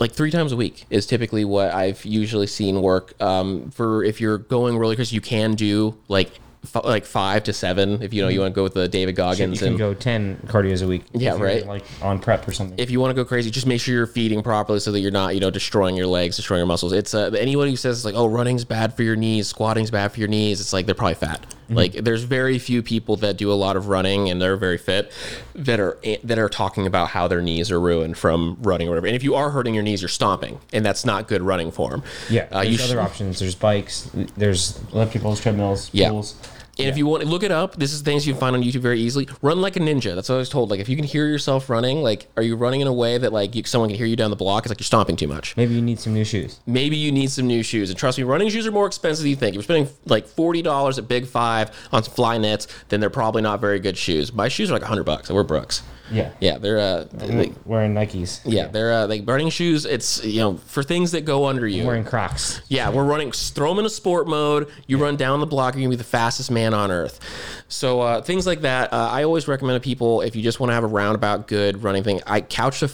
[0.00, 3.14] like three times a week is typically what I've usually seen work.
[3.20, 6.30] Um, for if you're going really because you can do like
[6.64, 9.14] f- like five to seven if you know you want to go with the David
[9.16, 9.54] Goggins.
[9.54, 11.64] you can and go 10 cardios a week Yeah, right.
[11.66, 14.06] like on prep or something if you want to go crazy, just make sure you're
[14.06, 16.92] feeding properly so that you're not, you know, destroying your legs, destroying your muscles.
[16.92, 20.18] It's uh, anyone who says like, oh, running's bad for your knees, squatting's bad for
[20.20, 20.60] your knees.
[20.60, 21.54] It's like they're probably fat.
[21.68, 25.10] Like there's very few people that do a lot of running and they're very fit
[25.54, 29.06] that are that are talking about how their knees are ruined from running or whatever.
[29.08, 32.02] And if you are hurting your knees, you're stomping, and that's not good running form.
[32.30, 33.38] Yeah, uh, there's other should- options.
[33.40, 34.08] There's bikes.
[34.36, 36.10] There's ellipticals, treadmills, Yeah.
[36.10, 36.34] pools.
[36.78, 38.62] And if you want to look it up, this is things you can find on
[38.62, 39.28] YouTube very easily.
[39.40, 40.14] Run like a ninja.
[40.14, 40.70] That's what I was told.
[40.70, 43.32] Like if you can hear yourself running, like are you running in a way that
[43.32, 44.64] like you, someone can hear you down the block?
[44.64, 45.56] It's like you're stomping too much.
[45.56, 46.60] Maybe you need some new shoes.
[46.66, 47.88] maybe you need some new shoes.
[47.90, 49.50] And trust me, running shoes are more expensive than you think.
[49.50, 53.42] If you're spending like forty dollars at Big Five on some Flyknits, then they're probably
[53.42, 54.32] not very good shoes.
[54.32, 55.30] My shoes are like hundred bucks.
[55.30, 55.82] We're Brooks.
[56.10, 56.32] Yeah.
[56.40, 58.40] Yeah, they're uh, they, Wearing Nikes.
[58.44, 59.84] yeah, they're uh, like running shoes.
[59.84, 61.86] It's you know for things that go under you.
[61.86, 62.60] Wearing Crocs.
[62.68, 63.32] Yeah, we're running.
[63.32, 64.70] Throw them in a sport mode.
[64.86, 67.20] You run down the block, you're gonna be the fastest man on earth.
[67.68, 68.92] So uh, things like that.
[68.92, 71.82] Uh, I always recommend to people if you just want to have a roundabout good
[71.82, 72.20] running thing.
[72.26, 72.88] I couch to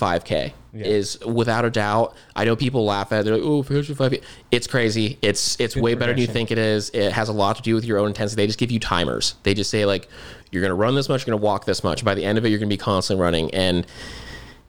[0.74, 2.14] 5K is without a doubt.
[2.34, 3.24] I know people laugh at it.
[3.24, 4.22] They're like, oh, to 5K.
[4.50, 5.18] It's crazy.
[5.22, 6.90] It's it's way better than you think it is.
[6.90, 8.42] It has a lot to do with your own intensity.
[8.42, 9.34] They just give you timers.
[9.42, 10.08] They just say like,
[10.50, 12.04] you're gonna run this much, you're gonna walk this much.
[12.04, 13.86] By the end of it, you're gonna be constantly running and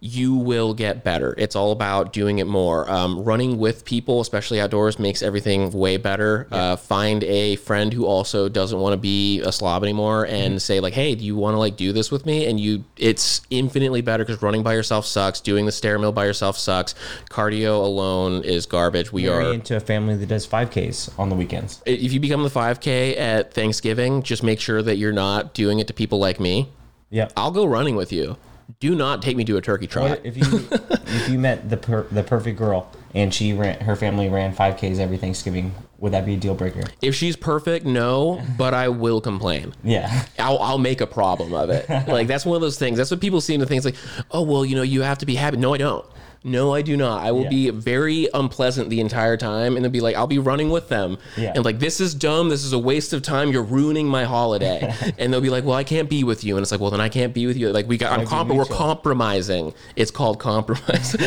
[0.04, 1.34] you will get better.
[1.38, 2.92] It's all about doing it more.
[2.92, 6.46] Um, running with people, especially outdoors, makes everything way better.
[6.52, 10.82] Uh, find a friend who also doesn't want to be a slob anymore, and say
[10.82, 14.02] like, "Hey, do you want to like do this with me?" And you, it's infinitely
[14.02, 15.40] better because running by yourself sucks.
[15.40, 16.96] Doing the stair mill by yourself sucks.
[17.30, 19.14] Cardio alone is garbage.
[19.14, 19.54] We Marry are.
[19.54, 21.82] into a family that does 5Ks on the weekends.
[21.86, 25.88] If you become the 5K at Thanksgiving, just make sure that you're not doing it
[25.88, 26.68] to people like me.
[27.10, 27.32] Yep.
[27.38, 28.36] I'll go running with you.
[28.80, 30.20] Do not take me to a turkey trot.
[30.24, 34.30] If you if you met the per, the perfect girl and she ran her family
[34.30, 36.82] ran 5Ks every Thanksgiving, would that be a deal breaker?
[37.02, 39.74] If she's perfect, no, but I will complain.
[39.84, 40.26] Yeah.
[40.40, 41.88] I'll, I'll make a problem of it.
[42.08, 42.98] Like that's one of those things.
[42.98, 43.96] That's what people see in the things like,
[44.32, 45.58] oh well, you know, you have to be happy.
[45.58, 46.06] No, I don't.
[46.46, 47.24] No, I do not.
[47.24, 47.50] I will Yeah.
[47.50, 51.18] be very unpleasant the entire time, and then be like, I'll be running with them,
[51.38, 51.54] Yeah.
[51.56, 52.50] and like, this is dumb.
[52.50, 53.52] This is a waste of time.
[53.52, 54.94] You're ruining my holiday.
[55.18, 57.00] and they'll be like, well, I can't be with you, and it's like, well, then
[57.02, 57.70] I can't be with you.
[57.72, 59.74] Like we got, I'm comp- we're compromising.
[59.96, 61.16] It's called compromise.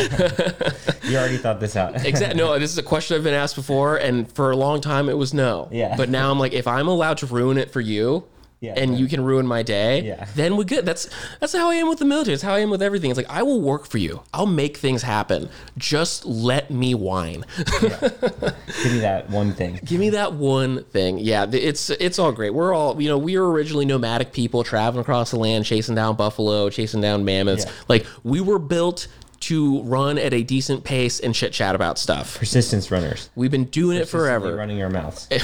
[1.07, 1.95] You already thought this out.
[2.05, 2.37] Exactly.
[2.37, 5.17] No, this is a question I've been asked before, and for a long time it
[5.17, 5.69] was no.
[5.71, 5.95] Yeah.
[5.97, 8.25] But now I'm like, if I'm allowed to ruin it for you,
[8.59, 8.73] Yeah.
[8.77, 10.27] and you can ruin my day, Yeah.
[10.35, 10.87] then we're good.
[10.87, 11.09] That's
[11.41, 12.33] that's how I am with the military.
[12.35, 13.11] It's how I am with everything.
[13.11, 14.23] It's like I will work for you.
[14.33, 15.51] I'll make things happen.
[15.77, 17.45] Just let me whine.
[17.57, 19.79] Give me that one thing.
[19.85, 21.19] Give me that one thing.
[21.19, 22.51] Yeah, it's it's all great.
[22.55, 23.19] We're all you know.
[23.19, 27.65] We were originally nomadic people traveling across the land, chasing down buffalo, chasing down mammoths.
[27.67, 27.73] Yeah.
[27.89, 29.07] Like we were built
[29.47, 32.39] to run at a decent pace and chit chat about stuff.
[32.39, 33.31] Persistence runners.
[33.35, 34.57] We've been doing it forever.
[34.57, 35.29] Running our mouths.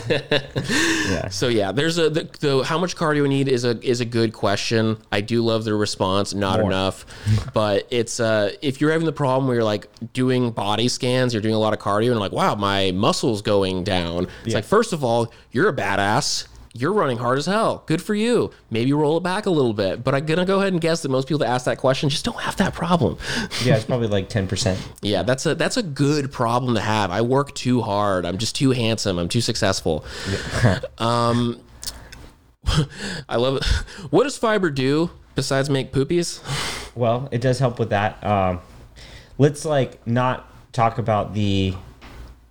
[0.00, 1.28] yeah.
[1.28, 4.04] So yeah, there's a the, the how much cardio you need is a is a
[4.04, 4.98] good question.
[5.12, 6.34] I do love the response.
[6.34, 6.70] Not More.
[6.70, 7.04] enough,
[7.54, 11.42] but it's uh if you're having the problem where you're like doing body scans, you're
[11.42, 14.24] doing a lot of cardio, and like wow, my muscles going down.
[14.44, 14.54] It's Yeah.
[14.56, 16.46] like first of all, you're a badass.
[16.80, 17.82] You're running hard as hell.
[17.86, 18.50] Good for you.
[18.70, 20.04] Maybe roll it back a little bit.
[20.04, 22.24] But I'm gonna go ahead and guess that most people that ask that question just
[22.24, 23.18] don't have that problem.
[23.64, 24.78] Yeah, it's probably like ten percent.
[25.02, 27.10] Yeah, that's a that's a good problem to have.
[27.10, 28.24] I work too hard.
[28.24, 29.18] I'm just too handsome.
[29.18, 30.04] I'm too successful.
[30.98, 31.60] um,
[33.28, 33.64] I love it.
[34.10, 36.40] What does fiber do besides make poopies?
[36.94, 38.24] Well, it does help with that.
[38.24, 38.60] Um,
[39.38, 41.74] let's like not talk about the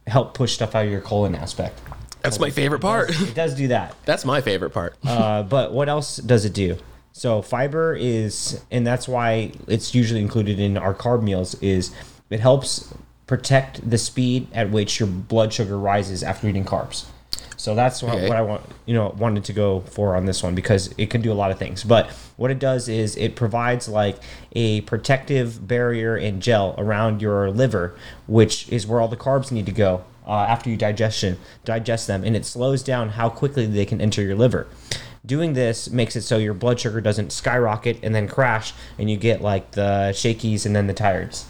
[0.07, 1.79] help push stuff out of your colon aspect.
[2.25, 3.09] That's my favorite part.
[3.21, 3.95] It does do that.
[4.05, 4.95] That's my favorite part.
[5.05, 6.77] Uh, but what else does it do?
[7.13, 11.55] So fiber is, and that's why it's usually included in our carb meals.
[11.61, 11.93] Is
[12.29, 12.93] it helps
[13.27, 17.05] protect the speed at which your blood sugar rises after eating carbs.
[17.57, 18.27] So that's what, Okay.
[18.27, 21.21] what I want, you know, wanted to go for on this one because it can
[21.21, 21.83] do a lot of things.
[21.83, 24.17] But what it does is it provides like
[24.51, 27.95] a protective barrier and gel around your liver,
[28.27, 32.23] which is where all the carbs need to go uh, after you digestion digest them,
[32.23, 34.67] and it slows down how quickly they can enter your liver.
[35.25, 39.17] Doing this makes it so your blood sugar doesn't skyrocket and then crash, and you
[39.17, 41.45] get like the shakies and then the tireds.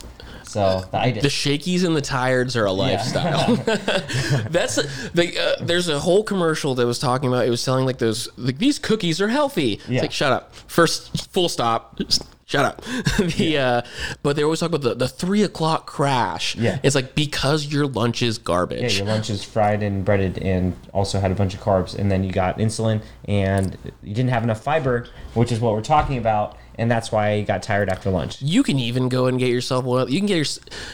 [0.55, 1.19] So the.
[1.21, 3.55] The shakies and the tireds are a lifestyle.
[4.49, 4.75] That's
[5.11, 7.45] the, uh, there's a whole commercial that was talking about.
[7.45, 9.73] It was selling like those like these cookies are healthy.
[9.73, 10.01] It's Yeah.
[10.01, 10.55] like shut up.
[10.67, 11.99] First, full stop.
[12.47, 12.83] Shut up.
[13.37, 13.81] the uh,
[14.21, 16.55] but they always talk about the, the three o'clock crash.
[16.55, 16.77] Yeah.
[16.83, 18.83] it's like because your lunch is garbage.
[18.83, 21.97] Yeah, your lunch is fried and breaded and also had a bunch of carbs.
[21.97, 25.81] And then you got insulin and you didn't have enough fiber, which is what we're
[25.81, 26.55] talking about.
[26.77, 28.41] And that's why I got tired after lunch.
[28.41, 30.11] You can even go and get yourself one.
[30.11, 30.45] You can get your.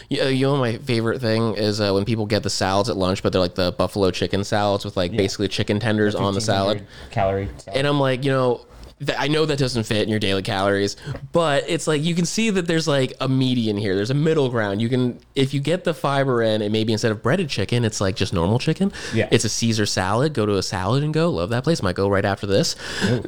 [0.08, 3.22] You you know, my favorite thing is uh, when people get the salads at lunch,
[3.22, 6.86] but they're like the buffalo chicken salads with like basically chicken tenders on the salad.
[7.10, 7.48] Calorie.
[7.58, 7.78] salad.
[7.78, 8.64] And I'm like, you know,
[9.04, 10.96] th- I know that doesn't fit in your daily calories,
[11.32, 13.96] but it's like you can see that there's like a median here.
[13.96, 14.80] There's a middle ground.
[14.80, 18.00] You can, if you get the fiber in, and maybe instead of breaded chicken, it's
[18.00, 18.92] like just normal chicken.
[19.14, 19.28] Yeah.
[19.30, 20.34] It's a Caesar salad.
[20.34, 21.30] Go to a salad and go.
[21.30, 21.82] Love that place.
[21.82, 22.76] Might go right after this.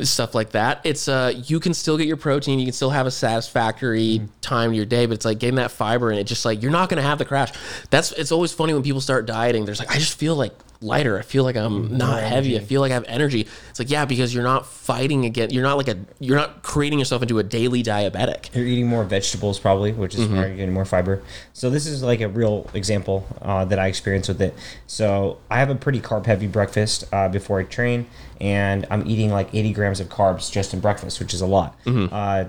[0.03, 0.81] Stuff like that.
[0.85, 2.59] It's uh, you can still get your protein.
[2.59, 5.71] You can still have a satisfactory time to your day, but it's like getting that
[5.71, 6.25] fiber in it.
[6.25, 7.53] Just like you're not gonna have the crash.
[7.91, 9.65] That's it's always funny when people start dieting.
[9.65, 10.53] There's like I just feel like
[10.85, 11.19] lighter.
[11.19, 12.57] I feel like I'm not heavy.
[12.57, 13.47] I feel like I have energy.
[13.71, 16.99] It's like yeah, because you're not fighting against, You're not like a you're not creating
[16.99, 18.55] yourself into a daily diabetic.
[18.55, 20.37] You're eating more vegetables probably, which is Mm-hmm.
[20.37, 21.23] why you're getting more fiber.
[21.53, 24.55] So this is like a real example uh, that I experienced with it.
[24.87, 28.07] So I have a pretty carb heavy breakfast uh, before I train,
[28.41, 31.77] and I'm eating like 80 grams of carbs just in breakfast, which is a lot.
[31.85, 32.13] Mm-hmm.
[32.15, 32.45] Uh,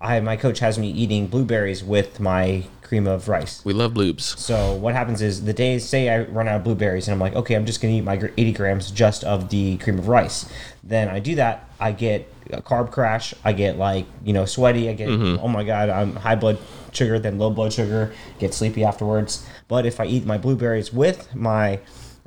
[0.00, 3.64] I my coach has me eating blueberries with my cream of rice.
[3.64, 4.38] We love bloobs.
[4.38, 7.34] So what happens is the days say I run out of blueberries and I'm like,
[7.34, 10.50] okay, I'm just gonna eat my 80 grams just of the cream of rice.
[10.84, 13.34] Then I do that, I get a carb crash.
[13.44, 14.88] I get like you know sweaty.
[14.88, 16.58] I get oh my god, I'm high blood
[16.92, 18.12] sugar, then low blood sugar.
[18.38, 19.46] Get sleepy afterwards.
[19.68, 21.80] But if I eat my blueberries with my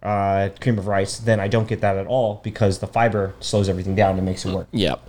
[0.03, 3.69] uh, cream of rice, then I don't get that at all because the fiber slows
[3.69, 4.67] everything down and makes it work.
[4.71, 5.07] Yep.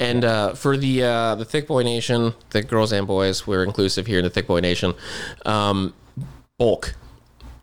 [0.00, 4.06] And uh, for the uh, the thick boy nation, the girls and boys, we're inclusive
[4.06, 4.94] here in the thick boy nation.
[5.44, 5.94] Um,
[6.56, 6.94] bulk.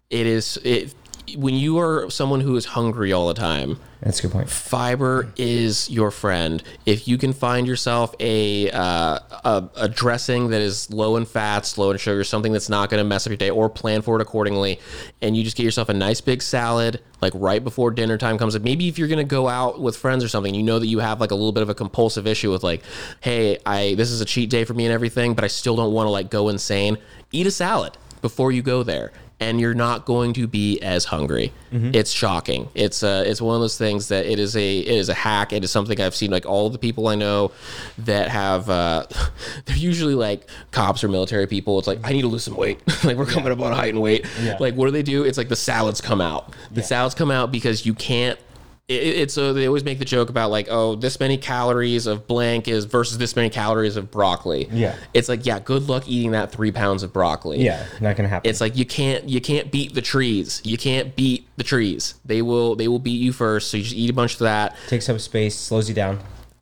[0.09, 0.93] It is it
[1.37, 3.79] when you are someone who is hungry all the time.
[4.01, 4.49] That's a good point.
[4.49, 6.61] Fiber is your friend.
[6.85, 11.77] If you can find yourself a uh, a, a dressing that is low in fats,
[11.77, 14.15] low in sugar, something that's not going to mess up your day, or plan for
[14.17, 14.79] it accordingly,
[15.21, 18.55] and you just get yourself a nice big salad, like right before dinner time comes
[18.55, 18.61] up.
[18.61, 20.99] Maybe if you're going to go out with friends or something, you know that you
[20.99, 22.83] have like a little bit of a compulsive issue with like,
[23.21, 25.93] hey, I this is a cheat day for me and everything, but I still don't
[25.93, 26.97] want to like go insane.
[27.31, 31.51] Eat a salad before you go there and you're not going to be as hungry.
[31.93, 32.69] It's shocking.
[32.73, 35.51] It's uh, it's one of those things that it is a it is a hack.
[35.51, 37.51] It is something I've seen like all the people I know
[37.97, 39.05] that have uh,
[39.65, 41.77] they're usually like cops or military people.
[41.79, 42.81] It's like I need to lose some weight.
[43.03, 44.25] like we're coming up on height and weight.
[44.41, 44.55] Yeah.
[44.59, 45.23] Like what do they do?
[45.23, 46.53] It's like the salads come out.
[46.71, 48.39] The salads come out because you can't
[48.87, 52.27] it, it's a, they always make the joke about like oh this many calories of
[52.27, 54.95] blank is versus this many calories of broccoli Yeah.
[55.13, 58.49] it's like yeah good luck eating that three pounds of broccoli Yeah, not gonna happen.
[58.49, 60.61] it's like you can't you can't beat the trees.
[60.63, 62.15] You can't beat the trees.
[62.25, 63.69] They will they will beat you first.
[63.71, 64.75] So you just eat a bunch of that.
[64.87, 66.19] takes up space, slows you down.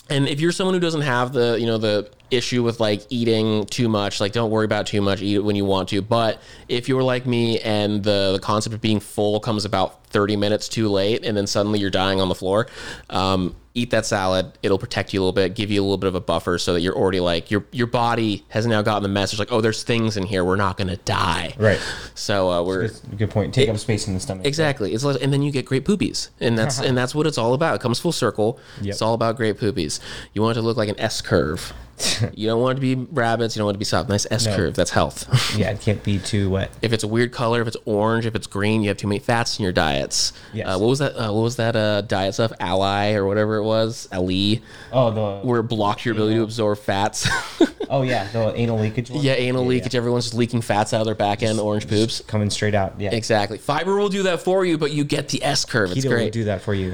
[0.09, 3.65] And if you're someone who doesn't have the you know the issue with like eating
[3.65, 5.21] too much, like don't worry about too much.
[5.21, 6.01] Eat it when you want to.
[6.01, 10.35] But if you're like me and the the concept of being full comes about 30
[10.35, 12.67] minutes too late, and then suddenly you're dying on the floor.
[13.09, 14.51] Um, Eat that salad.
[14.61, 16.73] It'll protect you a little bit, give you a little bit of a buffer, so
[16.73, 19.81] that you're already like your your body has now gotten the message like, oh, there's
[19.81, 20.45] things in here.
[20.45, 21.55] We're not gonna die.
[21.57, 21.81] Right.
[22.13, 23.51] So uh, we're a good point.
[23.51, 24.45] Take up space in the stomach.
[24.45, 24.93] Exactly.
[24.93, 27.55] It's less, and then you get great poopies, and that's and that's what it's all
[27.55, 27.73] about.
[27.73, 28.59] It comes full circle.
[28.81, 28.91] Yep.
[28.91, 29.99] It's all about great poopies.
[30.33, 31.73] You want it to look like an S curve.
[32.33, 33.55] you don't want it to be rabbits.
[33.55, 34.09] You don't want it to be soft.
[34.09, 34.55] Nice S No.
[34.55, 34.75] curve.
[34.75, 35.27] That's health.
[35.57, 36.71] Yeah, it can't be too wet.
[36.81, 39.19] if it's a weird color, if it's orange, if it's green, you have too many
[39.19, 40.33] fats in your diets.
[40.51, 40.67] Yes.
[40.67, 41.15] Uh, what was that?
[41.15, 42.51] Uh, what was that uh, diet stuff?
[42.59, 44.07] Alli or whatever it was.
[44.11, 47.27] Ali, Oh, the where it blocked your ability to absorb fats.
[47.89, 49.23] oh yeah, the anal leakage one.
[49.23, 49.93] yeah, anal leakage.
[49.93, 51.59] Everyone's just leaking fats out of their back end.
[51.59, 52.21] Orange poops.
[52.25, 52.99] coming straight out.
[52.99, 53.59] Yeah, Exactly.
[53.59, 55.91] Fiber will do that for you, but you get the S curve.
[55.91, 56.93] It's keto will do that for you.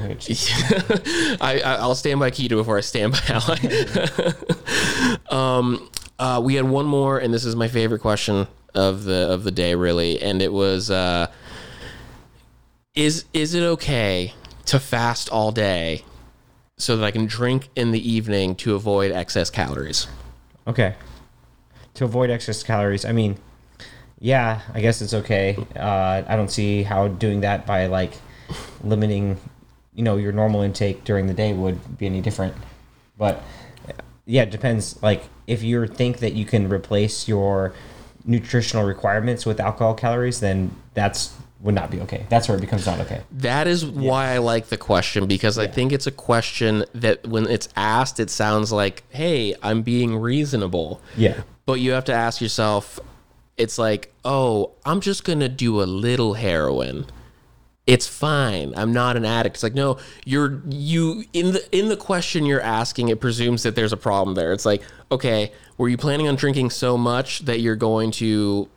[1.39, 4.33] I, I I'll stand by keto before I stand by Alli.
[5.29, 9.43] um, uh, we had one more, and this is my favorite question of the of
[9.43, 11.27] the day, really, and it was: uh,
[12.95, 14.33] Is is it okay
[14.65, 16.03] to fast all day
[16.77, 20.07] so that I can drink in the evening to avoid excess calories?
[20.67, 20.95] Okay.
[21.95, 23.37] To avoid excess calories, I mean,
[24.19, 25.57] yeah, I guess it's okay.
[25.75, 28.13] Uh, I don't see how doing that by like
[28.83, 29.37] limiting,
[29.93, 32.53] you know, your normal intake during the day would be any different.
[33.17, 33.43] But
[34.29, 35.01] yeah, it depends.
[35.01, 37.73] Like if you think that you can replace your
[38.25, 42.25] nutritional requirements with alcohol calories, then that's would not be okay.
[42.29, 43.21] That's where it becomes not okay.
[43.31, 47.47] That is why I like the question because I think it's a question that when
[47.47, 51.41] it's asked, it sounds like, "Hey, I'm being reasonable." Yeah.
[51.65, 52.99] But you have to ask yourself,
[53.57, 57.07] it's like, oh, I'm just gonna do a little heroin.
[57.89, 58.73] It's fine.
[58.77, 59.55] I'm not an addict.
[59.55, 63.75] It's like, no, you're you in the in the question you're asking, it presumes that
[63.75, 64.53] there's a problem there.
[64.53, 68.69] It's like, okay, were you planning on drinking so much that you're going to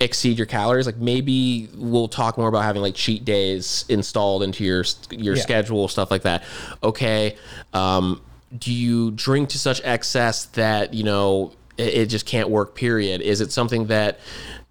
[0.00, 0.86] exceed your calories?
[0.86, 5.42] Like maybe we'll talk more about having like cheat days installed into your your Yeah.
[5.42, 6.42] schedule, stuff like that.
[6.82, 7.36] Okay,
[7.74, 8.22] um,
[8.58, 12.74] do you drink to such excess that you know it, it just can't work?
[12.74, 13.20] Period.
[13.20, 14.20] Is it something that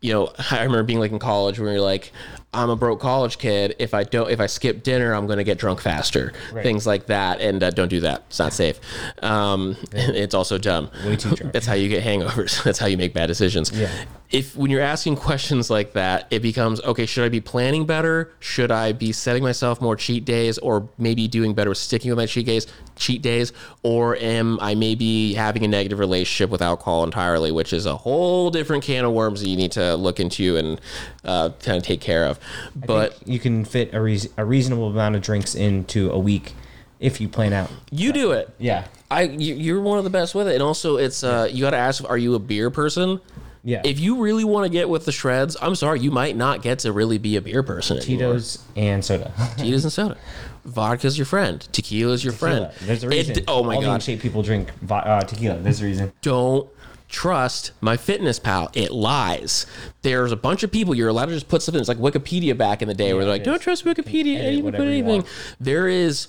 [0.02, 0.34] you know?
[0.52, 2.12] I remember being like in college where you're like.
[2.54, 3.76] I'm a broke college kid.
[3.80, 6.34] If I don't, if I skip dinner, I'm going to get drunk faster.
[6.62, 8.24] Things like that, and uh, don't do that.
[8.28, 8.80] It's not safe.
[9.24, 10.90] Um, It's also dumb.
[11.06, 11.54] Way too drunk.
[11.54, 12.64] That's how you get hangovers.
[12.68, 13.72] That's how you make bad decisions.
[13.72, 13.90] Yeah.
[14.34, 17.06] If when you're asking questions like that, it becomes okay.
[17.06, 18.34] Should I be planning better?
[18.40, 22.18] Should I be setting myself more cheat days, or maybe doing better with sticking with
[22.18, 22.68] my cheat days?
[22.96, 23.54] Cheat days,
[23.84, 28.50] or am I maybe having a negative relationship with alcohol entirely, which is a whole
[28.50, 30.82] different can of worms that you need to look into and
[31.24, 32.40] uh, kind of take care of.
[32.76, 36.54] But you can fit a, reas a reasonable amount of drinks into a week
[37.00, 37.70] if you plan out.
[37.92, 38.50] you do it.
[38.58, 38.88] Yeah.
[39.12, 41.72] I you, you're one of the best with it, and also it's uh, you got
[41.72, 43.22] to ask: Are you a beer person?
[43.64, 43.82] Yeah.
[43.86, 46.80] If you really want to get with the shreds, I'm sorry, you might not get
[46.80, 47.98] to really be a beer person.
[47.98, 48.34] anymore.
[48.34, 49.32] Tito's and soda.
[49.58, 50.18] Tito's and soda.
[50.66, 51.66] Vodka's your friend.
[51.72, 52.70] Tequila's your friend.
[52.82, 53.44] There's a It- reason.
[53.48, 54.04] oh my All god!
[54.04, 55.60] people drink vo- uh, tequila.
[55.60, 56.12] There's a reason.
[56.22, 56.70] Don't
[57.10, 58.76] trust MyFitnessPal.
[58.76, 59.66] It lies.
[60.02, 61.80] There's a bunch of people you're allowed to just put something.
[61.80, 64.54] It's like Wikipedia back in the day, where they're like, it "Don't trust Wikipedia.
[64.56, 65.24] You can put anything."
[65.60, 66.28] There is.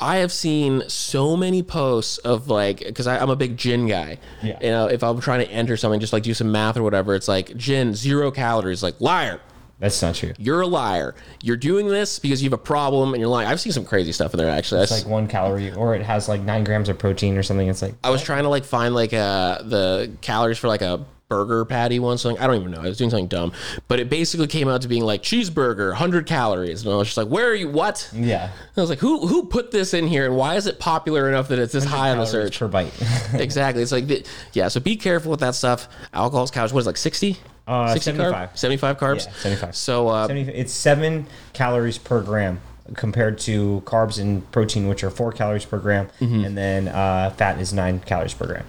[0.00, 4.18] I have seen so many posts of like, because I'm a big gin guy.
[4.42, 4.58] Yeah.
[4.60, 7.14] You know, if I'm trying to enter something, just like do some math or whatever,
[7.14, 8.82] it's like gin zero calories.
[8.82, 9.40] Like liar.
[9.78, 10.32] That's not true.
[10.38, 11.14] You're a liar.
[11.42, 13.46] You're doing this because you have a problem and you're lying.
[13.46, 14.82] I've seen some crazy stuff in there actually.
[14.82, 17.68] It's That's- like one calorie, or it has like nine grams of protein or something.
[17.68, 21.04] It's like I was trying to like find like uh the calories for like a
[21.28, 23.52] burger patty one something I don't even know I was doing something dumb
[23.88, 27.16] but it basically came out to being like cheeseburger 100 calories and I was just
[27.16, 30.26] like where are you what yeah, I was like who who put this in here
[30.26, 32.92] and why is it popular enough that it's this high on the search per bite.
[33.34, 36.86] exactly it's like the, yeah so be careful with that stuff alcohol's calories what is
[36.86, 38.16] it, like 60 Uh, 60 carb?
[38.56, 38.58] 75.
[38.58, 39.76] 75 carbs Yeah, 75.
[39.76, 42.60] so uh 70 it's seven calories per gram
[42.94, 46.44] compared to carbs and protein, which are four calories per gram, Mm-hmm.
[46.44, 48.64] and then uh, fat is nine calories per gram.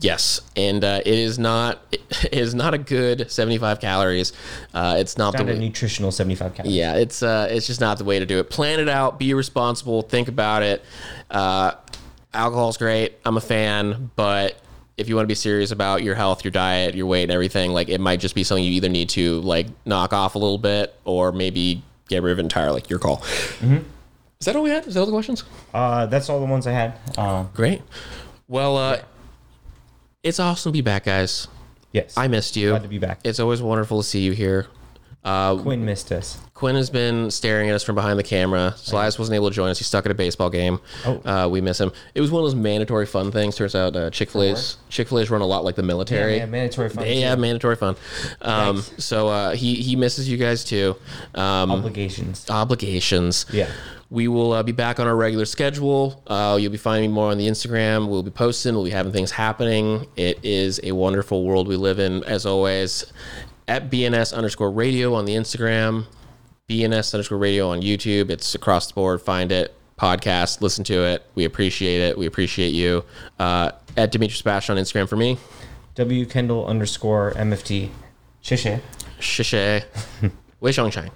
[0.00, 4.32] Yes, and uh, it is not it is not a good 75 calories.
[4.72, 6.74] Uh, it's not Not the a way, nutritional seventy-five calories.
[6.74, 8.48] yeah, it's uh, it's just not the way to do it.
[8.50, 10.82] Plan it out, be responsible, think about it.
[11.30, 11.72] Uh,
[12.32, 13.18] alcohol's great.
[13.26, 14.58] I'm a fan, but
[14.96, 17.72] if you want to be serious about your health, your diet, your weight, and everything,
[17.72, 20.58] like it might just be something you either need to like knock off a little
[20.58, 22.82] bit or maybe get rid of entirely.
[22.88, 23.22] Your call.
[23.62, 24.86] Is that all we had?
[24.86, 25.44] Is that all the questions?
[25.74, 26.94] Uh, that's all the ones I had.
[27.18, 27.82] Uh, Great.
[28.48, 28.98] Well, uh,
[30.22, 31.48] it's awesome to be back, guys.
[31.92, 32.70] yes, I missed you.
[32.70, 33.20] Glad to be back.
[33.24, 34.66] It's always wonderful to see you here.
[35.22, 36.38] Uh, Quinn missed us.
[36.54, 38.72] Quinn has been staring at us from behind the camera.
[38.76, 39.78] Slias wasn't able to join us.
[39.78, 40.80] He's stuck at a baseball game.
[41.04, 41.20] Oh.
[41.24, 41.92] Uh, we miss him.
[42.14, 43.56] It was one of those mandatory fun things.
[43.56, 46.38] Turns out uh, Chick Fil A's Chick Fil A's run a lot like the military.
[46.38, 47.04] Yeah, mandatory fun.
[47.04, 47.96] They have mandatory fun.
[48.40, 49.04] Um, Nice.
[49.04, 50.96] so uh, he he misses you guys too.
[51.34, 52.48] Um, obligations.
[52.48, 53.44] obligations.
[53.52, 53.70] Yeah.
[54.08, 56.20] We will uh, be back on our regular schedule.
[56.26, 58.08] Uh, you'll be finding me more on the Instagram.
[58.08, 58.74] We'll be posting.
[58.74, 60.06] We'll be having things happening.
[60.16, 63.04] It is a wonderful world we live in, as always
[63.70, 66.04] at BNS underscore radio on the Instagram,
[66.68, 68.28] BNS underscore radio on YouTube.
[68.28, 69.22] It's across the board.
[69.22, 71.24] Find it, podcast, listen to it.
[71.36, 72.18] We appreciate it.
[72.18, 73.04] We appreciate you.
[73.38, 75.38] Uh, at Demetrius Bash on Instagram for me.
[75.94, 77.90] W Kendall underscore MFT.
[78.42, 78.80] Shishay,
[79.20, 79.84] Shishay,
[80.60, 81.08] Wei Shang Shine.